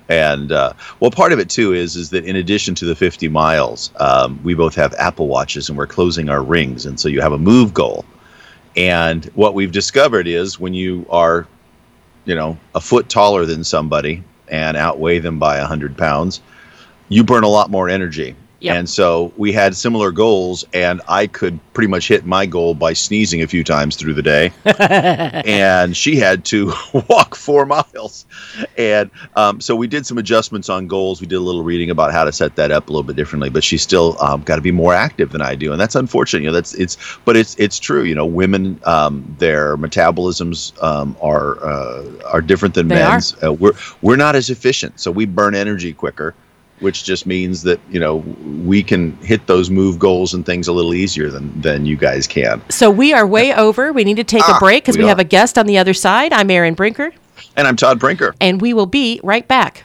[0.09, 3.28] and uh, well, part of it too is is that in addition to the 50
[3.28, 7.20] miles, um, we both have Apple watches and we're closing our rings, and so you
[7.20, 8.04] have a move goal.
[8.76, 11.46] And what we've discovered is when you are,
[12.28, 16.42] you know, a foot taller than somebody and outweigh them by 100 pounds,
[17.08, 18.36] you burn a lot more energy.
[18.61, 22.92] And so we had similar goals, and I could pretty much hit my goal by
[22.92, 24.52] sneezing a few times through the day.
[24.64, 26.72] and she had to
[27.09, 28.26] walk four miles.
[28.76, 31.20] And um, so we did some adjustments on goals.
[31.20, 33.48] We did a little reading about how to set that up a little bit differently.
[33.48, 36.42] But she's still um, got to be more active than I do, and that's unfortunate.
[36.42, 38.02] You know, that's it's, but it's it's true.
[38.02, 43.36] You know, women um, their metabolisms um, are uh, are different than They men's.
[43.42, 46.34] Uh, we're we're not as efficient, so we burn energy quicker.
[46.80, 48.16] Which just means that you know
[48.64, 52.26] we can hit those move goals and things a little easier than than you guys
[52.26, 52.62] can.
[52.70, 53.92] So we are way over.
[53.92, 55.78] We need to take a Ah, break because we we, have a guest on the
[55.78, 56.32] other side.
[56.32, 57.12] I'm Erin Brinker,
[57.56, 58.34] And I'm Todd Brinker.
[58.40, 59.84] and we will be right back.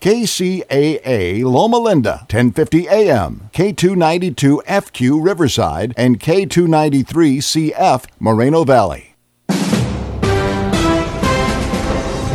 [0.00, 9.14] KCAA Loma Linda, 1050 AM, K292 FQ Riverside, and K293 CF Moreno Valley.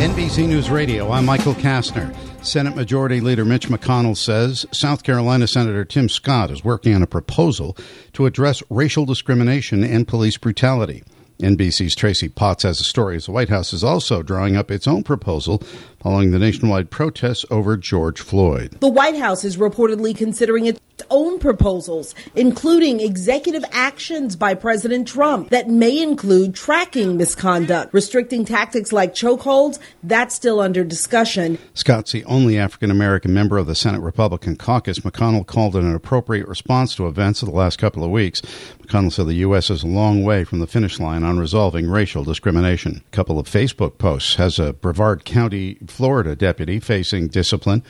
[0.02, 2.16] NBC News Radio, I'm Michael Kastner.
[2.42, 7.06] Senate Majority Leader Mitch McConnell says South Carolina Senator Tim Scott is working on a
[7.06, 7.76] proposal
[8.14, 11.04] to address racial discrimination and police brutality.
[11.42, 14.86] NBC's Tracy Potts has a story as the White House is also drawing up its
[14.86, 15.58] own proposal
[16.00, 18.76] following the nationwide protests over George Floyd.
[18.80, 20.66] The White House is reportedly considering
[21.10, 28.92] own proposals, including executive actions by President Trump that may include tracking misconduct, restricting tactics
[28.92, 29.78] like chokeholds.
[30.02, 31.58] That's still under discussion.
[31.74, 35.00] Scott's the only African American member of the Senate Republican caucus.
[35.00, 38.40] McConnell called it an appropriate response to events of the last couple of weeks.
[38.82, 39.70] McConnell said the U.S.
[39.70, 43.02] is a long way from the finish line on resolving racial discrimination.
[43.06, 47.82] A couple of Facebook posts has a Brevard County, Florida deputy facing discipline.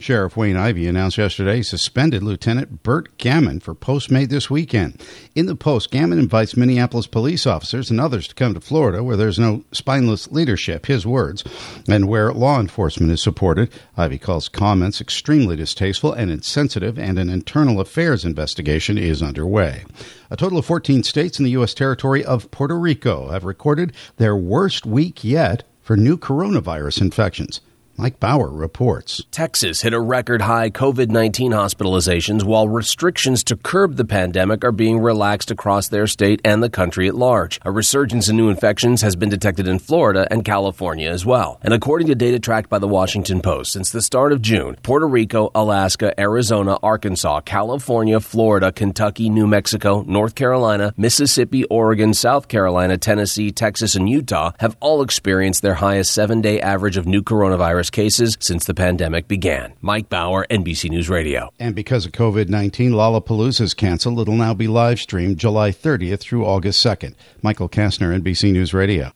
[0.00, 4.98] Sheriff Wayne Ivey announced yesterday suspended Lieutenant Bert Gammon for posts made this weekend.
[5.34, 9.18] In the post, Gammon invites Minneapolis police officers and others to come to Florida where
[9.18, 11.44] there's no spineless leadership, his words,
[11.86, 13.70] and where law enforcement is supported.
[13.94, 19.84] Ivey calls comments extremely distasteful and insensitive, and an internal affairs investigation is underway.
[20.30, 21.74] A total of 14 states in the U.S.
[21.74, 27.60] territory of Puerto Rico have recorded their worst week yet for new coronavirus infections.
[28.00, 29.24] Mike Bauer reports.
[29.30, 34.72] Texas hit a record high COVID 19 hospitalizations while restrictions to curb the pandemic are
[34.72, 37.60] being relaxed across their state and the country at large.
[37.62, 41.60] A resurgence in new infections has been detected in Florida and California as well.
[41.60, 45.06] And according to data tracked by the Washington Post, since the start of June, Puerto
[45.06, 52.96] Rico, Alaska, Arizona, Arkansas, California, Florida, Kentucky, New Mexico, North Carolina, Mississippi, Oregon, South Carolina,
[52.96, 57.89] Tennessee, Texas, and Utah have all experienced their highest seven day average of new coronavirus
[57.90, 59.74] cases since the pandemic began.
[59.80, 61.50] Mike Bauer, NBC News Radio.
[61.58, 64.20] And because of COVID 19, Lollapalooza is canceled.
[64.20, 67.14] It'll now be live streamed July 30th through August 2nd.
[67.42, 69.12] Michael Kastner, NBC News Radio.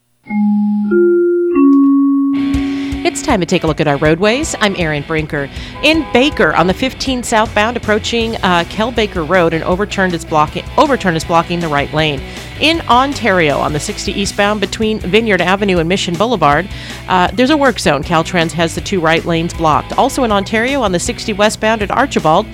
[3.15, 4.57] It's time to take a look at our roadways.
[4.61, 5.49] I'm Erin Brinker.
[5.85, 11.15] In Baker, on the 15 southbound, approaching uh, Baker Road, an overturned is blocking overturn
[11.15, 12.21] is blocking the right lane.
[12.61, 16.69] In Ontario, on the 60 eastbound between Vineyard Avenue and Mission Boulevard,
[17.07, 18.03] uh, there's a work zone.
[18.03, 19.93] Caltrans has the two right lanes blocked.
[19.93, 22.47] Also in Ontario, on the 60 westbound at Archibald.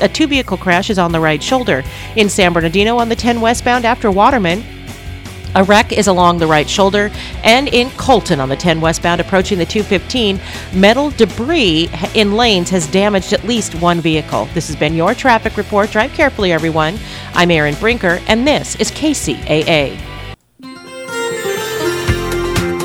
[0.00, 1.84] A two vehicle crash is on the right shoulder.
[2.16, 4.64] In San Bernardino, on the 10 westbound after Waterman,
[5.54, 7.10] a wreck is along the right shoulder,
[7.44, 10.40] and in Colton on the 10 westbound approaching the 215,
[10.74, 14.46] metal debris in lanes has damaged at least one vehicle.
[14.54, 15.90] This has been your traffic report.
[15.90, 16.98] Drive carefully, everyone.
[17.34, 19.98] I'm Erin Brinker, and this is KCAA.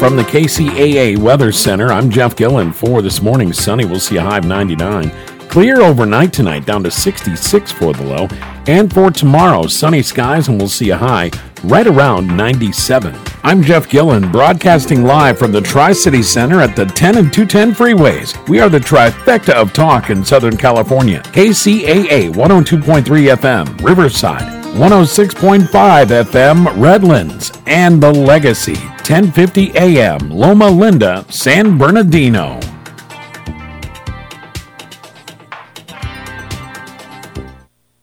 [0.01, 2.73] From the KCAA Weather Center, I'm Jeff Gillen.
[2.73, 5.11] For this morning, sunny, we'll see a high of 99.
[5.51, 8.25] Clear overnight tonight, down to 66 for the low.
[8.67, 11.29] And for tomorrow, sunny skies, and we'll see a high
[11.65, 13.13] right around 97.
[13.43, 17.73] I'm Jeff Gillen, broadcasting live from the Tri City Center at the 10 and 210
[17.73, 18.47] freeways.
[18.47, 21.21] We are the trifecta of talk in Southern California.
[21.33, 23.03] KCAA 102.3
[23.35, 24.43] FM, Riverside.
[24.77, 32.57] 106.5 FM Redlands and The Legacy 1050 AM Loma Linda San Bernardino.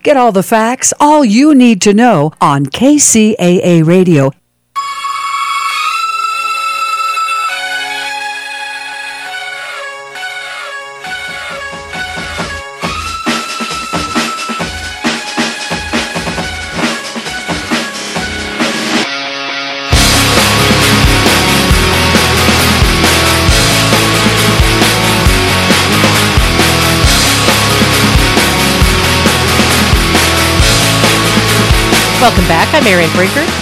[0.08, 4.30] Get all the facts, all you need to know on KCAA Radio.
[32.20, 32.74] Welcome back.
[32.74, 33.57] I'm Erin Brinker.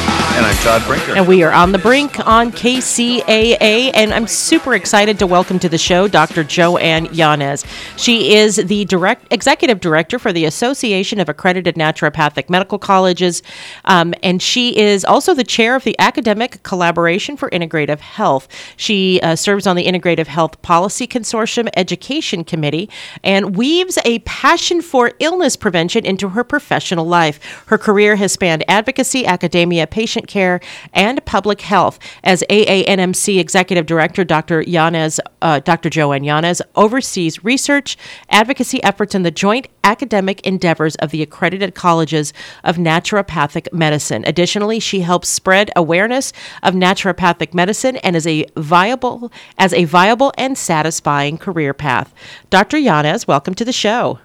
[0.66, 1.16] And Todd Brinker.
[1.16, 3.92] And we are on the brink on KCAA.
[3.94, 6.42] And I'm super excited to welcome to the show Dr.
[6.42, 7.64] JoAnn Yanez.
[7.96, 13.42] She is the direct executive director for the Association of Accredited Naturopathic Medical Colleges.
[13.84, 18.48] Um, and she is also the chair of the Academic Collaboration for Integrative Health.
[18.76, 22.90] She uh, serves on the Integrative Health Policy Consortium Education Committee
[23.22, 27.64] and weaves a passion for illness prevention into her professional life.
[27.66, 30.55] Her career has spanned advocacy, academia, patient care,
[30.92, 31.98] and public health.
[32.24, 34.62] As AANMC Executive Director, Dr.
[34.62, 35.90] Yanez, uh, Dr.
[35.90, 37.96] JoAnn Yanez oversees research,
[38.30, 42.32] advocacy efforts and the joint academic endeavors of the accredited colleges
[42.64, 44.24] of naturopathic medicine.
[44.26, 46.32] Additionally, she helps spread awareness
[46.62, 52.12] of naturopathic medicine and is a viable as a viable and satisfying career path.
[52.50, 52.78] Dr.
[52.78, 54.18] Yanez, welcome to the show.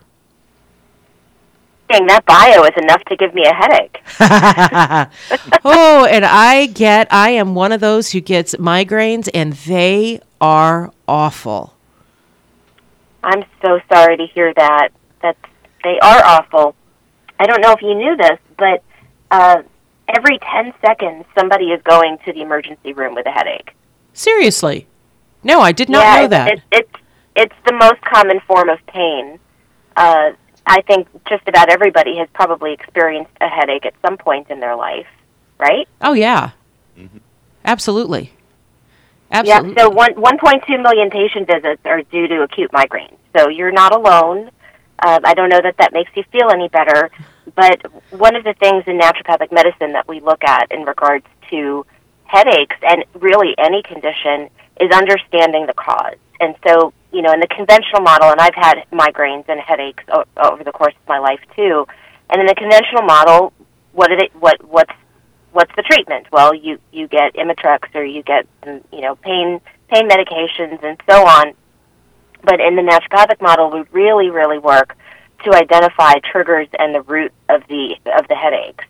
[1.91, 4.01] That bio is enough to give me a headache.
[5.65, 10.91] oh, and I get, I am one of those who gets migraines, and they are
[11.07, 11.75] awful.
[13.23, 14.89] I'm so sorry to hear that.
[15.21, 15.37] That
[15.83, 16.75] they are awful.
[17.39, 18.83] I don't know if you knew this, but
[19.29, 19.63] uh,
[20.07, 23.75] every 10 seconds, somebody is going to the emergency room with a headache.
[24.13, 24.87] Seriously?
[25.43, 26.51] No, I did not yeah, know that.
[26.53, 27.03] It's, it's,
[27.35, 29.39] it's the most common form of pain.
[29.95, 30.31] Uh,
[30.65, 34.75] I think just about everybody has probably experienced a headache at some point in their
[34.75, 35.07] life,
[35.59, 35.87] right?
[36.01, 36.51] oh, yeah.
[37.65, 38.31] Absolutely.
[39.31, 39.73] Absolutely.
[39.75, 43.17] Yeah, so one, 1.2 million patient visits are due to acute migraines.
[43.35, 44.51] So you're not alone.
[44.99, 47.09] Uh, I don't know that that makes you feel any better,
[47.55, 47.81] but
[48.11, 51.85] one of the things in naturopathic medicine that we look at in regards to
[52.25, 54.49] headaches and really any condition
[54.79, 56.17] is understanding the cause.
[56.39, 60.25] And so, you know, in the conventional model, and I've had migraines and headaches o-
[60.37, 61.85] over the course of my life too.
[62.29, 63.53] And in the conventional model,
[63.93, 64.31] what did it?
[64.39, 64.93] What what's
[65.51, 66.27] what's the treatment?
[66.31, 69.59] Well, you you get Imitrex or you get you know pain
[69.89, 71.53] pain medications and so on.
[72.43, 74.95] But in the naturopathic model, we really really work
[75.43, 78.85] to identify triggers and the root of the of the headaches.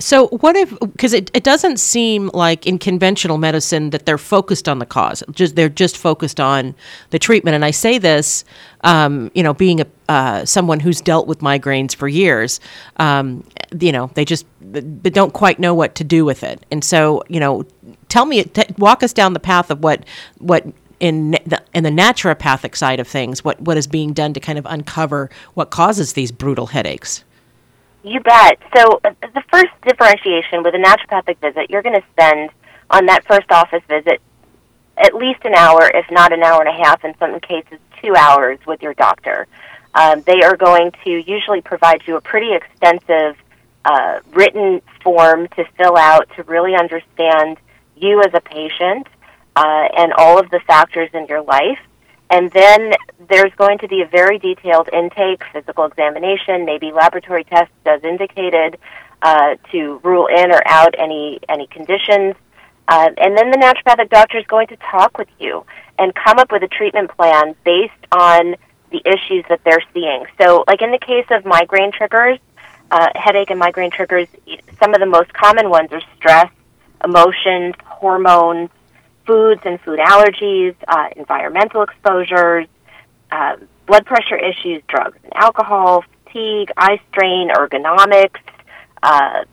[0.00, 4.68] So what if because it, it doesn't seem like in conventional medicine that they're focused
[4.68, 6.76] on the cause just they're just focused on
[7.10, 7.56] the treatment.
[7.56, 8.44] And I say this
[8.82, 12.60] um, you know being a uh, someone who's dealt with migraines for years
[12.98, 13.44] um,
[13.80, 16.64] you know they just they don't quite know what to do with it.
[16.70, 17.64] And so you know
[18.08, 20.04] tell me t- walk us down the path of what
[20.38, 20.64] what
[21.00, 24.58] in the, in the naturopathic side of things what what is being done to kind
[24.58, 27.24] of uncover what causes these brutal headaches
[28.02, 28.58] You bet.
[28.76, 32.50] So uh, the first differentiation with a naturopathic visit, you're going to spend
[32.90, 34.20] on that first office visit
[34.96, 38.14] at least an hour, if not an hour and a half, in some cases two
[38.16, 39.46] hours with your doctor.
[39.94, 43.36] Um, they are going to usually provide you a pretty extensive
[43.84, 47.58] uh, written form to fill out to really understand
[47.96, 49.06] you as a patient
[49.56, 51.78] uh, and all of the factors in your life.
[52.30, 52.92] And then
[53.28, 58.78] there's going to be a very detailed intake, physical examination, maybe laboratory tests as indicated
[59.22, 62.34] uh, to rule in or out any any conditions.
[62.86, 65.64] Uh, and then the naturopathic doctor is going to talk with you
[65.98, 68.56] and come up with a treatment plan based on
[68.90, 70.24] the issues that they're seeing.
[70.40, 72.38] So, like in the case of migraine triggers,
[72.90, 74.28] uh, headache and migraine triggers,
[74.80, 76.50] some of the most common ones are stress,
[77.04, 78.70] emotions, hormones,
[79.28, 82.66] foods and food allergies, uh, environmental exposures,
[83.30, 83.56] uh,
[83.86, 88.40] blood pressure issues, drugs and alcohol, fatigue, eye strain, ergonomics,
[89.02, 89.44] uh,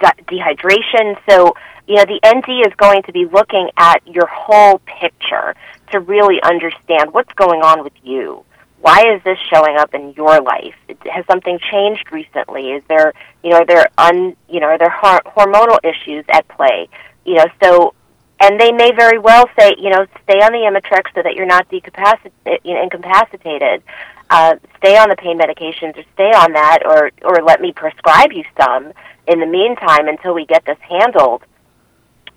[0.00, 1.16] de- dehydration.
[1.28, 1.54] So,
[1.88, 5.54] you know, the ND is going to be looking at your whole picture
[5.92, 8.44] to really understand what's going on with you.
[8.82, 10.74] Why is this showing up in your life?
[11.10, 12.72] Has something changed recently?
[12.72, 16.88] Is there, you know, are there un, you know, are there hormonal issues at play?
[17.24, 17.94] You know, so
[18.40, 21.46] and they may very well say, you know, stay on the Imitrex so that you're
[21.46, 22.32] not decapacit-
[22.64, 23.82] you know, incapacitated.
[24.30, 28.32] Uh, stay on the pain medications, or stay on that, or or let me prescribe
[28.32, 28.92] you some
[29.26, 31.42] in the meantime until we get this handled.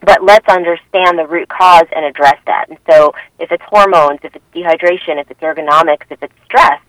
[0.02, 2.66] But let's understand the root cause and address that.
[2.70, 6.82] And so, if it's hormones, if it's dehydration, if it's ergonomics, if it's stress,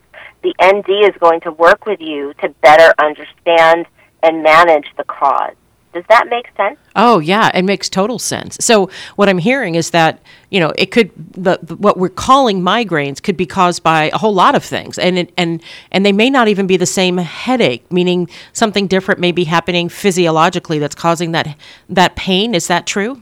[0.43, 3.85] the ND is going to work with you to better understand
[4.21, 5.55] and manage the cause.
[5.95, 6.77] Does that make sense?
[6.97, 8.57] Oh yeah, it makes total sense.
[8.59, 12.61] So what I'm hearing is that you know it could the, the what we're calling
[12.61, 16.11] migraines could be caused by a whole lot of things, and it, and and they
[16.11, 17.89] may not even be the same headache.
[17.89, 22.53] Meaning something different may be happening physiologically that's causing that that pain.
[22.53, 23.21] Is that true?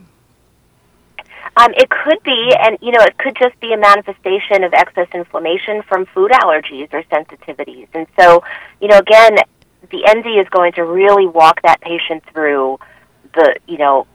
[1.56, 5.06] Um, it could be, and you know, it could just be a manifestation of excess
[5.14, 7.86] inflammation from food allergies or sensitivities.
[7.94, 8.42] And so,
[8.80, 9.36] you know, again,
[9.94, 12.78] the ND is going to really walk that patient through
[13.34, 14.06] the, you know,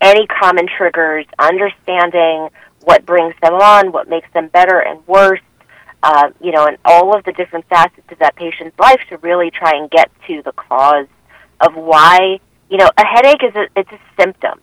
[0.00, 2.48] any common triggers, understanding
[2.82, 5.40] what brings them on, what makes them better and worse,
[6.02, 9.50] uh, you know, and all of the different facets of that patient's life to really
[9.50, 11.06] try and get to the cause
[11.60, 12.38] of why,
[12.70, 14.60] you know, a headache is a, it's a symptom.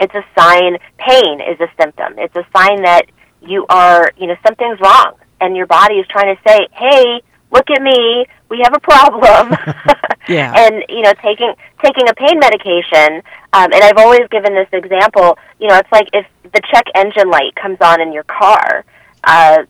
[0.00, 2.14] It's a sign, pain is a symptom.
[2.18, 3.06] It's a sign that
[3.42, 7.22] you are, you know, something's wrong and your body is trying to say, hey,
[7.52, 9.56] look at me, we have a problem.
[10.28, 10.52] Yeah.
[10.54, 13.22] and you know taking taking a pain medication
[13.52, 17.30] um, and i've always given this example you know it's like if the check engine
[17.30, 18.84] light comes on in your car
[19.24, 19.64] uh,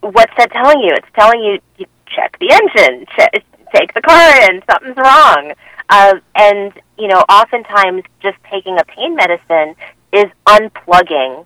[0.00, 3.44] what's that telling you it's telling you, you check the engine check,
[3.74, 5.52] take the car in something's wrong
[5.90, 9.74] uh, and you know oftentimes just taking a pain medicine
[10.14, 11.44] is unplugging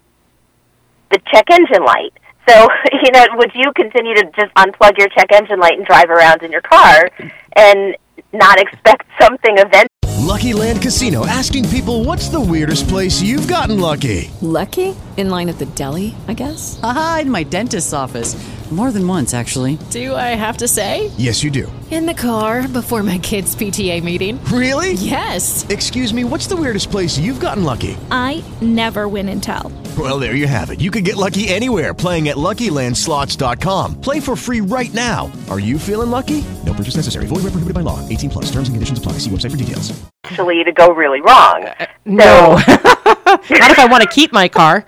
[1.11, 2.13] the check engine light
[2.49, 2.69] so,
[3.03, 6.43] you know, would you continue to just unplug your check engine light and drive around
[6.43, 7.09] in your car
[7.57, 7.97] and
[8.33, 9.89] not expect something eventually?
[10.25, 14.31] Lucky Land Casino asking people what's the weirdest place you've gotten lucky?
[14.41, 14.97] Lucky?
[15.17, 16.81] In line at the deli, I guess?
[16.83, 18.35] Aha, in my dentist's office.
[18.71, 19.79] More than once, actually.
[19.91, 21.13] Do I have to say?
[21.17, 21.71] Yes, you do.
[21.93, 24.43] In the car before my kids' PTA meeting.
[24.47, 24.95] Really?
[24.95, 25.65] Yes.
[25.69, 27.97] Excuse me, what's the weirdest place you've gotten lucky?
[28.11, 29.71] I never win and tell.
[29.97, 30.81] Well, there you have it.
[30.81, 34.01] You can get lucky anywhere playing at LuckyLandSlots.com.
[34.01, 35.31] Play for free right now.
[35.49, 36.45] Are you feeling lucky?
[36.67, 37.27] No purchase necessary.
[37.27, 38.01] Void where prohibited by law.
[38.09, 38.47] 18 plus.
[38.47, 39.13] Terms and conditions apply.
[39.19, 39.93] See website for details.
[40.25, 41.69] Actually, to go really wrong.
[42.07, 42.57] No.
[42.67, 44.85] Not if I want to keep my car.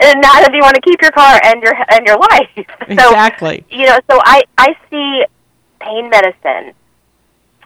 [0.00, 2.48] and not if you want to keep your car and your and your life.
[2.88, 3.64] So, Exactly.
[3.70, 5.24] You know, so I I see
[5.80, 6.72] pain medicine,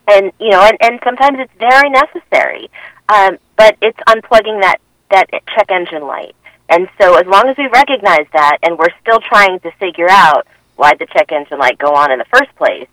[0.07, 2.69] and you know, and, and sometimes it's very necessary,
[3.09, 4.77] um, but it's unplugging that
[5.13, 6.35] that check engine light.
[6.69, 10.47] And so, as long as we recognize that, and we're still trying to figure out
[10.75, 12.87] why the check engine light go on in the first place,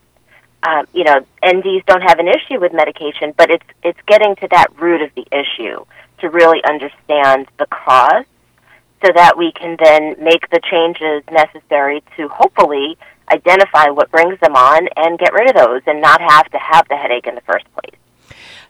[0.63, 4.49] um, you know, NDs don't have an issue with medication, but it's it's getting to
[4.49, 5.85] that root of the issue
[6.19, 8.27] to really understand the cause,
[9.03, 12.99] so that we can then make the changes necessary to hopefully
[13.33, 16.87] identify what brings them on and get rid of those, and not have to have
[16.89, 18.00] the headache in the first place.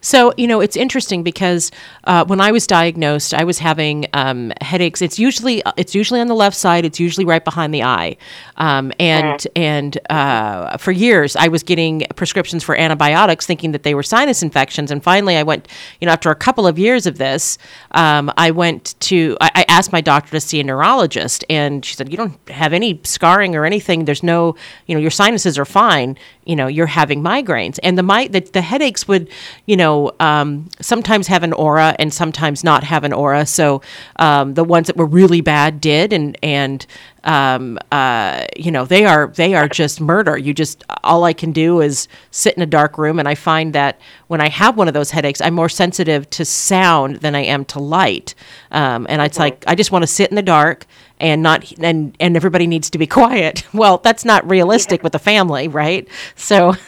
[0.01, 1.71] So you know, it's interesting because
[2.05, 5.01] uh, when I was diagnosed, I was having um, headaches.
[5.01, 6.85] It's usually it's usually on the left side.
[6.85, 8.17] It's usually right behind the eye,
[8.57, 13.93] um, and and uh, for years I was getting prescriptions for antibiotics, thinking that they
[13.93, 14.89] were sinus infections.
[14.91, 15.67] And finally, I went,
[15.99, 17.59] you know, after a couple of years of this,
[17.91, 21.95] um, I went to I, I asked my doctor to see a neurologist, and she
[21.95, 24.05] said, "You don't have any scarring or anything.
[24.05, 24.55] There's no,
[24.87, 26.17] you know, your sinuses are fine.
[26.45, 29.29] You know, you're having migraines." And the mi- the, the headaches would,
[29.67, 33.45] you know, um, sometimes have an aura and sometimes not have an aura.
[33.45, 33.81] So
[34.17, 36.85] um, the ones that were really bad did, and and
[37.23, 40.37] um, uh, you know they are they are just murder.
[40.37, 43.73] You just all I can do is sit in a dark room, and I find
[43.73, 47.41] that when I have one of those headaches, I'm more sensitive to sound than I
[47.41, 48.35] am to light.
[48.71, 50.85] Um, and it's like I just want to sit in the dark
[51.19, 53.65] and not and and everybody needs to be quiet.
[53.73, 56.07] Well, that's not realistic with a family, right?
[56.35, 56.75] So.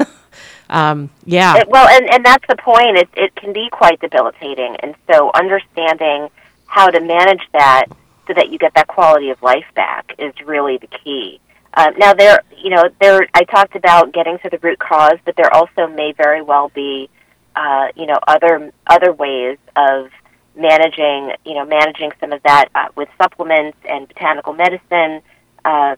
[0.74, 1.58] Um, yeah.
[1.58, 2.98] It, well, and, and that's the point.
[2.98, 4.76] It, it can be quite debilitating.
[4.78, 6.30] And so understanding
[6.66, 7.86] how to manage that
[8.28, 11.40] so that you get that quality of life back is really the key.
[11.76, 13.28] Uh, now, there, you know, there.
[13.34, 17.10] I talked about getting to the root cause, but there also may very well be,
[17.56, 20.10] uh, you know, other other ways of
[20.56, 25.22] managing, you know, managing some of that uh, with supplements and botanical medicine
[25.66, 25.96] uh,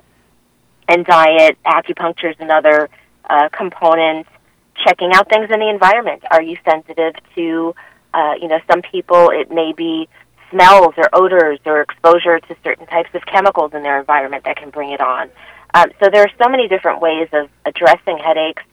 [0.88, 1.58] and diet.
[1.66, 2.90] Acupuncture is another
[3.30, 4.28] uh, component
[4.84, 6.24] checking out things in the environment.
[6.32, 7.76] Are you sensitive to,
[8.14, 10.08] uh, you know, some people it may be
[10.52, 14.70] smells or odors or exposure to certain types of chemicals in their environment that can
[14.70, 15.30] bring it on.
[15.74, 18.64] Um, so there are so many different ways of addressing headaches.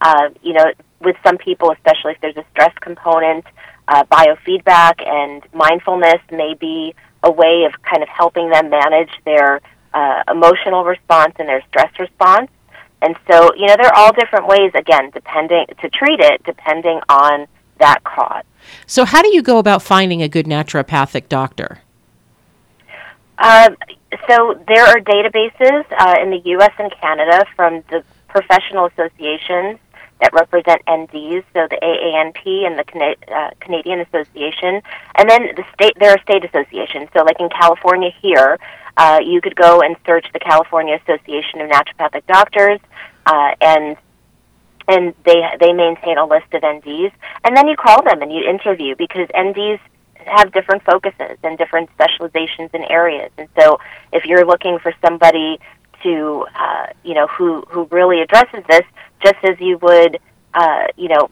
[0.00, 3.44] Uh, you know, with some people, especially if there's a stress component,
[3.88, 9.60] uh, biofeedback and mindfulness may be a way of kind of helping them manage their
[9.94, 12.50] uh, emotional response and their stress response.
[13.00, 17.00] And so, you know, there are all different ways, again, depending to treat it, depending
[17.08, 17.46] on
[17.78, 18.44] that cause.
[18.86, 21.78] So, how do you go about finding a good naturopathic doctor?
[23.38, 23.76] Um,
[24.28, 26.72] so there are databases uh, in the U.S.
[26.78, 29.78] and Canada from the professional associations
[30.20, 34.82] that represent NDs, so the AANP and the Cana- uh, Canadian Association,
[35.14, 35.94] and then the state.
[35.98, 37.08] There are state associations.
[37.12, 38.58] So, like in California here,
[38.96, 42.80] uh, you could go and search the California Association of Naturopathic Doctors,
[43.26, 43.96] uh, and
[44.88, 47.12] and they they maintain a list of NDs,
[47.44, 49.78] and then you call them and you interview because NDs
[50.26, 53.30] have different focuses and different specializations in areas.
[53.38, 53.78] And so,
[54.12, 55.60] if you're looking for somebody
[56.02, 58.82] to, uh, you know, who who really addresses this,
[59.22, 60.18] just as you would,
[60.54, 61.30] uh, you know,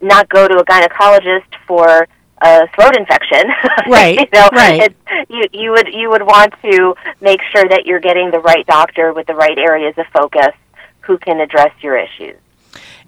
[0.00, 2.06] not go to a gynecologist for
[2.40, 3.50] a throat infection,
[3.88, 4.94] Right, you know, right.
[5.28, 9.12] You you would you would want to make sure that you're getting the right doctor
[9.12, 10.54] with the right areas of focus
[11.00, 12.36] who can address your issues.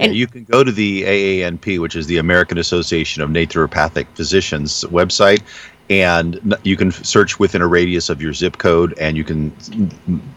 [0.01, 4.85] And you can go to the AANP, which is the American Association of Naturopathic Physicians
[4.85, 5.43] website,
[5.91, 9.53] and you can search within a radius of your zip code, and you can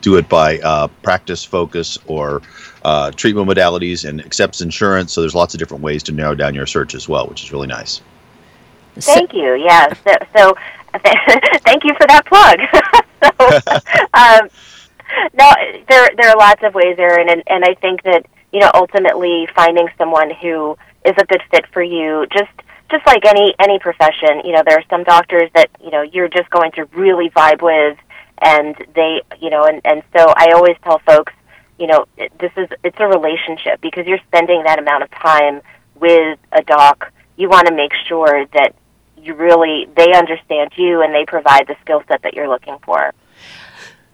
[0.02, 2.42] do it by uh, practice focus or
[2.84, 5.14] uh, treatment modalities, and accepts insurance.
[5.14, 7.54] So there's lots of different ways to narrow down your search as well, which is
[7.54, 8.02] really nice.
[8.96, 9.56] Thank you.
[9.56, 9.94] Yeah.
[9.94, 10.56] So, so
[11.64, 12.60] thank you for that plug.
[13.24, 13.80] so,
[14.14, 14.50] um,
[15.34, 15.52] no,
[15.88, 19.48] there there are lots of ways, Erin, and and I think that you know ultimately
[19.56, 22.52] finding someone who is a good fit for you, just
[22.94, 26.30] just like any any profession, you know, there are some doctors that you know you're
[26.30, 27.98] just going to really vibe with,
[28.42, 31.34] and they, you know, and and so I always tell folks,
[31.80, 35.62] you know, this is it's a relationship because you're spending that amount of time
[35.96, 37.12] with a doc.
[37.36, 38.76] You want to make sure that
[39.18, 43.12] you really they understand you and they provide the skill set that you're looking for.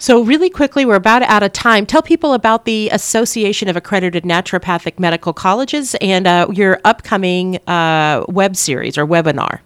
[0.01, 1.85] So, really quickly, we're about out of time.
[1.85, 8.23] Tell people about the Association of Accredited Naturopathic Medical Colleges and uh, your upcoming uh,
[8.29, 9.59] web series or webinar.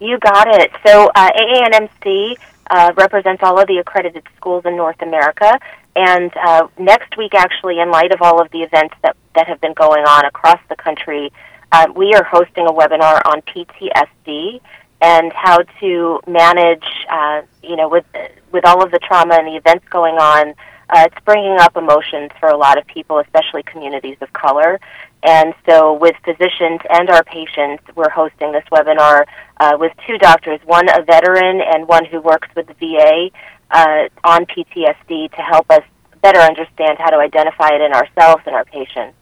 [0.00, 0.70] You got it.
[0.82, 2.36] So uh, AANMC
[2.70, 5.60] uh, represents all of the accredited schools in North America,
[5.94, 9.60] and uh, next week, actually, in light of all of the events that that have
[9.60, 11.30] been going on across the country,
[11.70, 14.62] uh, we are hosting a webinar on PTSD
[15.00, 18.04] and how to manage, uh, you know, with
[18.52, 20.54] with all of the trauma and the events going on.
[20.90, 24.80] Uh, it's bringing up emotions for a lot of people, especially communities of color.
[25.22, 29.26] And so, with physicians and our patients, we're hosting this webinar
[29.58, 33.30] uh, with two doctors, one a veteran and one who works with the VA
[33.70, 35.82] uh, on PTSD to help us
[36.22, 39.14] better understand how to identify it in ourselves and our patients.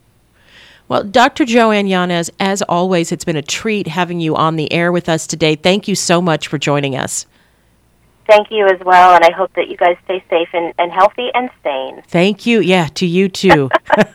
[0.89, 1.45] Well, Dr.
[1.45, 5.26] JoAnn Yanez, as always, it's been a treat having you on the air with us
[5.26, 5.57] today.
[5.57, 7.26] Thank you so much for joining us.
[8.28, 11.28] Thank you as well, and I hope that you guys stay safe and, and healthy
[11.32, 12.03] and sane.
[12.09, 12.61] Thank you.
[12.61, 13.70] Yeah, to you too.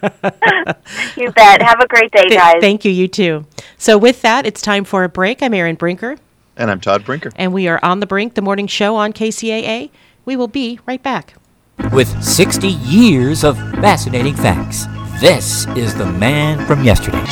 [1.18, 1.62] You bet.
[1.62, 2.56] Have a great day, guys.
[2.62, 3.46] Thank you, you too.
[3.78, 5.42] So, with that, it's time for a break.
[5.42, 6.18] I'm Erin Brinker,
[6.58, 7.32] And I'm Todd Brinker.
[7.36, 9.90] and we are on the brink, the morning show on KCAA.
[10.26, 11.34] We will be right back.
[11.92, 14.86] With 60 years of fascinating facts,
[15.22, 17.24] this is the man from yesterday.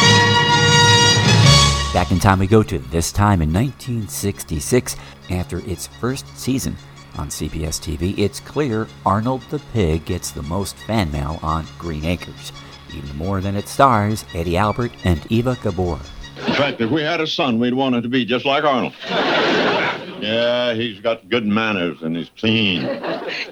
[1.92, 4.96] Back in time, we go to this time in 1966.
[5.32, 6.78] After its first season
[7.18, 12.06] on CBS TV, it's clear Arnold the Pig gets the most fan mail on Green
[12.06, 12.52] Acres,
[12.96, 16.00] even more than its stars Eddie Albert and Eva Gabor.
[16.46, 18.94] In fact, if we had a son, we'd want him to be just like Arnold.
[20.20, 23.02] Yeah, he's got good manners and he's clean.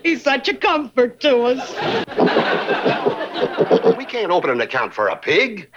[0.03, 3.13] He's such a comfort to us.
[3.97, 5.69] We can't open an account for a pig.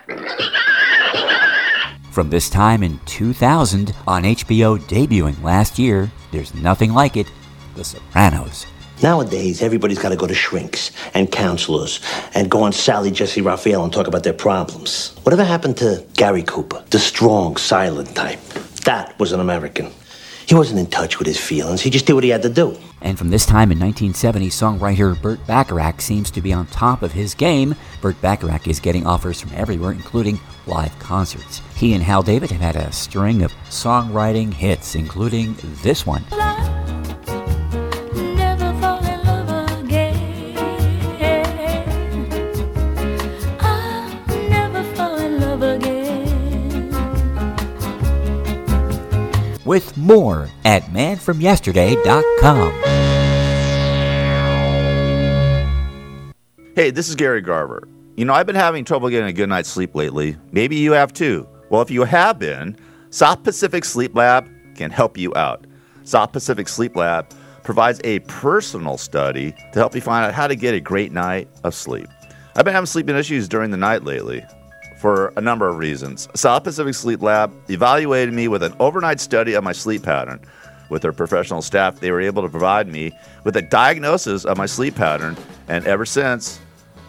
[2.11, 7.31] From this time in 2000 on HBO debuting last year, there's nothing like it
[7.77, 8.67] The Sopranos.
[9.03, 12.01] Nowadays, everybody's got to go to shrinks and counselors
[12.35, 15.17] and go on Sally Jessy Raphael and talk about their problems.
[15.23, 18.41] Whatever happened to Gary Cooper, the strong, silent type?
[18.85, 19.91] That was an American.
[20.51, 21.80] He wasn't in touch with his feelings.
[21.80, 22.76] He just did what he had to do.
[23.03, 27.12] And from this time in 1970, songwriter Burt Bacharach seems to be on top of
[27.12, 27.76] his game.
[28.01, 31.62] Burt Bacharach is getting offers from everywhere, including live concerts.
[31.76, 36.24] He and Hal David have had a string of songwriting hits, including this one.
[49.71, 52.73] With more at manfromyesterday.com.
[56.75, 57.87] Hey, this is Gary Garver.
[58.16, 60.37] You know, I've been having trouble getting a good night's sleep lately.
[60.51, 61.49] Maybe you have too.
[61.68, 62.77] Well, if you have been,
[63.11, 65.68] South Pacific Sleep Lab can help you out.
[66.03, 70.57] South Pacific Sleep Lab provides a personal study to help you find out how to
[70.57, 72.09] get a great night of sleep.
[72.57, 74.45] I've been having sleeping issues during the night lately
[75.01, 76.28] for a number of reasons.
[76.34, 80.38] South Pacific Sleep Lab evaluated me with an overnight study of my sleep pattern.
[80.90, 83.12] With their professional staff, they were able to provide me
[83.44, 85.38] with a diagnosis of my sleep pattern,
[85.68, 86.61] and ever since,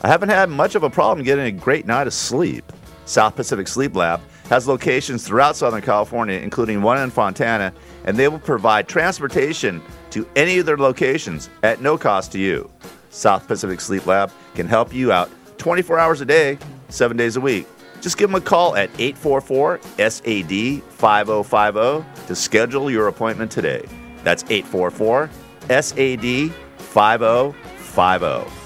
[0.04, 2.72] I haven't had much of a problem getting a great night of sleep.
[3.06, 7.74] South Pacific Sleep Lab has locations throughout Southern California, including one in Fontana,
[8.06, 9.82] and they will provide transportation
[10.12, 12.72] to any of their locations at no cost to you.
[13.10, 17.42] South Pacific Sleep Lab can help you out 24 hours a day, seven days a
[17.42, 17.68] week.
[18.02, 23.86] Just give them a call at 844 SAD 5050 to schedule your appointment today.
[24.24, 25.30] That's 844
[25.70, 28.61] SAD 5050.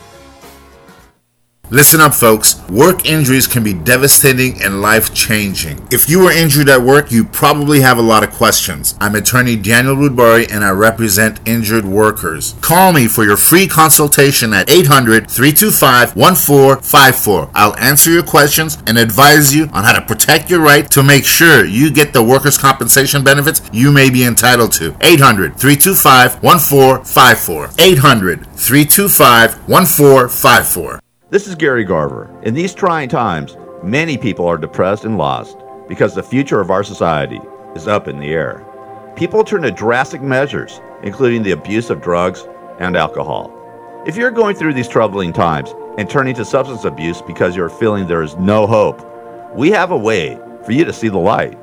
[1.72, 2.62] Listen up, folks.
[2.70, 5.88] Work injuries can be devastating and life changing.
[5.92, 8.96] If you were injured at work, you probably have a lot of questions.
[9.02, 12.54] I'm attorney Daniel Rudbury and I represent injured workers.
[12.62, 17.50] Call me for your free consultation at 800 325 1454.
[17.56, 21.26] I'll answer your questions and advise you on how to protect your right to make
[21.26, 24.96] sure you get the workers' compensation benefits you may be entitled to.
[25.02, 27.70] 800 325 1454.
[27.80, 31.00] 800 325 1454.
[31.32, 32.30] This is Gary Garver.
[32.44, 35.58] In these trying times, many people are depressed and lost
[35.88, 37.42] because the future of our society
[37.76, 38.64] is up in the air.
[39.16, 42.48] People turn to drastic measures, including the abuse of drugs
[42.78, 43.52] and alcohol.
[44.06, 48.06] If you're going through these troubling times and turning to substance abuse because you're feeling
[48.06, 49.04] there is no hope,
[49.56, 51.58] we have a way for you to see the light.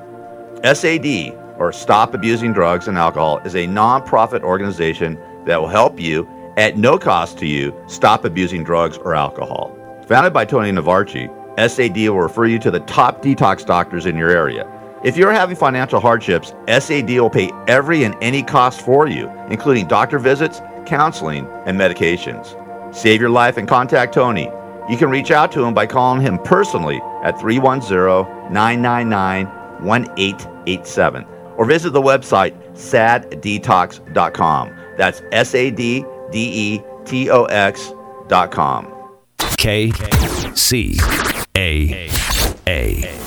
[0.65, 6.29] SAD, or Stop Abusing Drugs and Alcohol, is a nonprofit organization that will help you
[6.57, 9.77] at no cost to you stop abusing drugs or alcohol.
[10.07, 11.29] Founded by Tony Navarchi,
[11.59, 14.69] SAD will refer you to the top detox doctors in your area.
[15.05, 19.89] If you're having financial hardships, SAD will pay every and any cost for you, including
[19.89, 22.57] doctor visits, counseling, and medications.
[22.95, 24.51] Save your life and contact Tony.
[24.89, 29.47] You can reach out to him by calling him personally at 310 999
[29.85, 31.25] 1887
[31.57, 33.97] or visit the website saddetox.com.
[34.97, 37.93] That's S A D D E T O X
[38.27, 38.93] dot com.
[39.59, 39.93] K
[40.55, 40.99] C
[41.57, 42.11] A
[42.67, 43.19] A.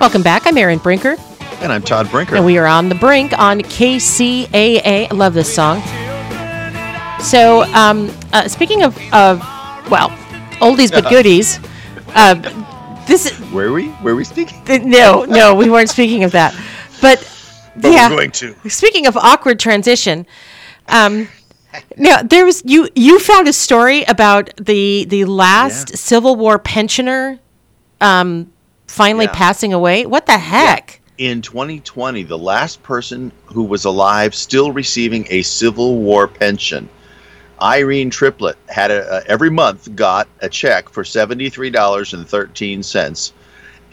[0.00, 0.46] Welcome back.
[0.46, 1.16] I'm Erin Brinker.
[1.60, 2.36] And I'm Todd Brinker.
[2.36, 5.08] And we are on the brink on KCAA.
[5.10, 5.82] I love this song.
[7.20, 9.42] So, um, uh, speaking of, of,
[9.90, 10.10] well,
[10.60, 11.58] oldies but goodies,
[12.14, 12.34] uh,
[13.06, 13.88] this Were we?
[14.02, 14.62] Were we speaking?
[14.88, 16.54] no, no, we weren't speaking of that.
[17.00, 17.18] But,
[17.76, 18.54] But we're yeah, going to.
[18.68, 20.26] Speaking of awkward transition,
[20.88, 21.28] um,
[21.96, 27.38] now there was you you found a story about the the last Civil War pensioner
[28.00, 28.52] um,
[28.86, 29.32] finally Yeah.
[29.34, 30.06] passing away.
[30.06, 31.00] What the heck?
[31.18, 36.88] In 2020, the last person who was alive still receiving a Civil War pension,
[37.60, 43.32] Irene Triplett, had a, every month got a check for $73.13.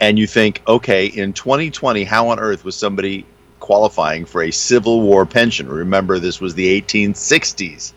[0.00, 3.26] And you think, okay, in 2020, how on earth was somebody
[3.60, 5.68] qualifying for a Civil War pension?
[5.68, 7.92] Remember, this was the 1860s.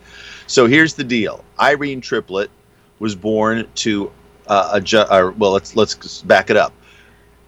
[0.48, 2.50] So here's the deal Irene Triplett
[3.00, 4.12] was born to
[4.48, 6.74] uh, a, ju- uh, well, let's, let's back it up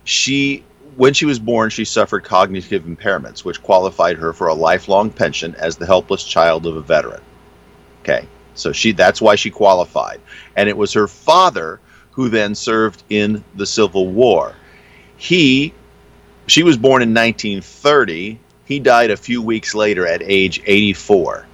[0.03, 0.63] she
[0.95, 5.55] when she was born she suffered cognitive impairments which qualified her for a lifelong pension
[5.55, 7.21] as the helpless child of a veteran
[8.03, 10.19] okay so she that's why she qualified
[10.55, 11.79] and it was her father
[12.11, 14.53] who then served in the civil war
[15.17, 15.73] he
[16.47, 21.47] she was born in 1930 he died a few weeks later at age 84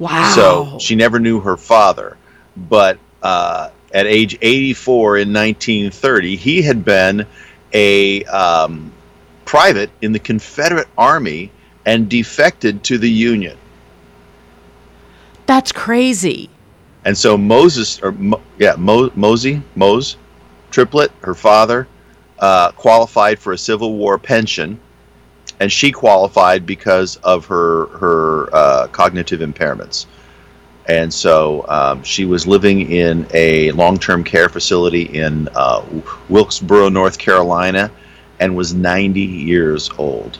[0.00, 0.32] Wow.
[0.34, 2.16] so she never knew her father.
[2.56, 7.26] But uh, at age 84 in 1930, he had been
[7.72, 8.90] a um,
[9.44, 11.52] private in the Confederate Army
[11.84, 13.56] and defected to the Union.
[15.50, 16.48] That's crazy.
[17.04, 20.16] And so Moses, or Mo, yeah, Mo, Mosey, Mose,
[20.70, 21.88] Triplett, her father,
[22.38, 24.78] uh, qualified for a Civil War pension,
[25.58, 30.06] and she qualified because of her her uh, cognitive impairments.
[30.86, 35.84] And so um, she was living in a long term care facility in uh,
[36.28, 37.90] Wilkesboro, North Carolina,
[38.38, 40.38] and was 90 years old.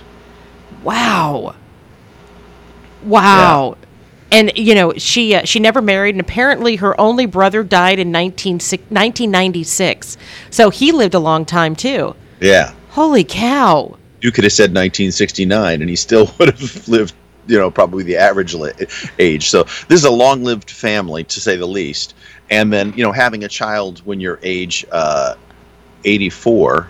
[0.84, 1.56] Wow.
[3.02, 3.76] Wow.
[4.32, 8.12] And you know she uh, she never married, and apparently her only brother died in
[8.12, 10.16] 19, 1996.
[10.50, 12.14] So he lived a long time too.
[12.40, 12.72] Yeah.
[12.90, 13.96] Holy cow!
[14.20, 17.14] You could have said 1969, and he still would have lived,
[17.46, 18.72] you know, probably the average li-
[19.18, 19.48] age.
[19.48, 22.14] So this is a long-lived family, to say the least.
[22.50, 25.36] And then, you know, having a child when you're age uh,
[26.04, 26.88] 84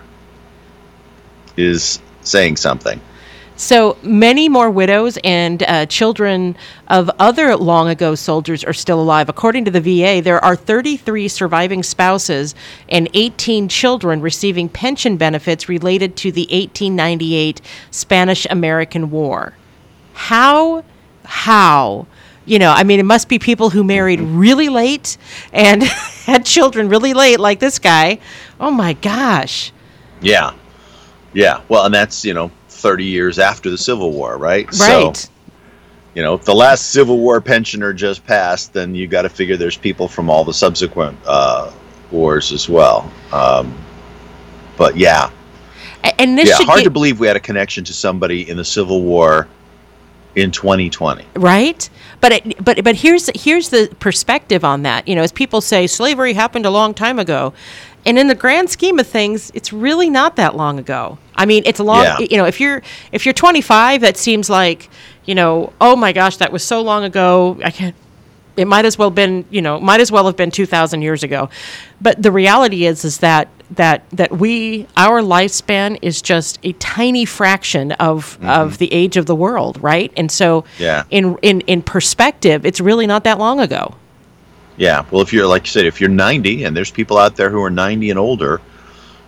[1.57, 2.99] is saying something.
[3.61, 6.57] So many more widows and uh, children
[6.87, 9.29] of other long ago soldiers are still alive.
[9.29, 12.55] According to the VA, there are 33 surviving spouses
[12.89, 19.53] and 18 children receiving pension benefits related to the 1898 Spanish American War.
[20.13, 20.83] How?
[21.23, 22.07] How?
[22.45, 25.19] You know, I mean, it must be people who married really late
[25.53, 25.83] and
[26.25, 28.17] had children really late, like this guy.
[28.59, 29.71] Oh my gosh.
[30.19, 30.55] Yeah.
[31.33, 31.61] Yeah.
[31.69, 32.49] Well, and that's, you know,
[32.81, 34.65] 30 years after the Civil War, right?
[34.79, 35.15] Right.
[35.15, 35.29] So,
[36.15, 39.55] you know, if the last Civil War pensioner just passed, then you got to figure
[39.55, 41.71] there's people from all the subsequent uh,
[42.11, 43.09] wars as well.
[43.31, 43.73] Um,
[44.77, 45.29] but yeah.
[46.17, 48.65] And this yeah, hard get- to believe we had a connection to somebody in the
[48.65, 49.47] Civil War
[50.35, 51.25] in 2020.
[51.35, 51.89] right
[52.21, 55.07] but it, but but here's here's the perspective on that.
[55.07, 57.53] You know as people say slavery happened a long time ago.
[58.03, 61.17] And in the grand scheme of things it's really not that long ago.
[61.35, 62.19] I mean it's a long Yeah.
[62.19, 64.89] you know if you're if you're 25 that seems like
[65.25, 67.59] you know oh my gosh that was so long ago.
[67.63, 67.95] I can't
[68.57, 71.49] it might as well been you know might as well have been 2000 years ago.
[71.99, 77.25] But the reality is is that that that we our lifespan is just a tiny
[77.25, 78.49] fraction of mm-hmm.
[78.49, 80.11] of the age of the world right?
[80.17, 81.03] And so Yeah.
[81.09, 83.95] in in in perspective it's really not that long ago.
[84.77, 85.05] Yeah.
[85.11, 87.61] Well, if you're, like you said, if you're 90 and there's people out there who
[87.61, 88.61] are 90 and older,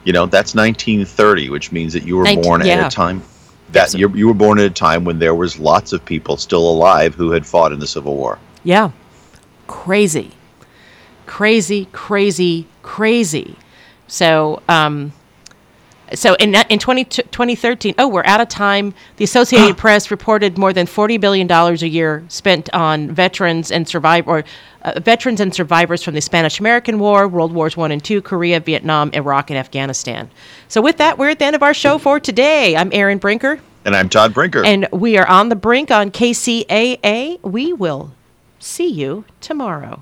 [0.03, 3.21] you know, that's 1930, which means that you were 19 born at a time
[3.73, 6.69] that you you were born at a time when there was lots of people still
[6.69, 8.39] alive who had fought in the Civil War.
[8.63, 8.91] yeah
[9.67, 10.31] crazy
[11.25, 13.55] crazy crazy crazy
[14.07, 15.13] so um
[16.13, 20.73] so in in 20, 2013 oh we're out of time the associated press reported more
[20.73, 24.43] than 40 billion dollars a year spent on veterans and survive or
[24.83, 28.59] uh, veterans and survivors from the Spanish American War, World Wars 1 and 2, Korea,
[28.59, 30.29] Vietnam, Iraq and Afghanistan.
[30.67, 32.75] So with that, we're at the end of our show for today.
[32.75, 34.65] I'm Erin Brinker And I'm Todd Brinker.
[34.65, 37.39] and we are on the brink on KCAA.
[37.43, 38.11] We will
[38.63, 40.01] see you tomorrow.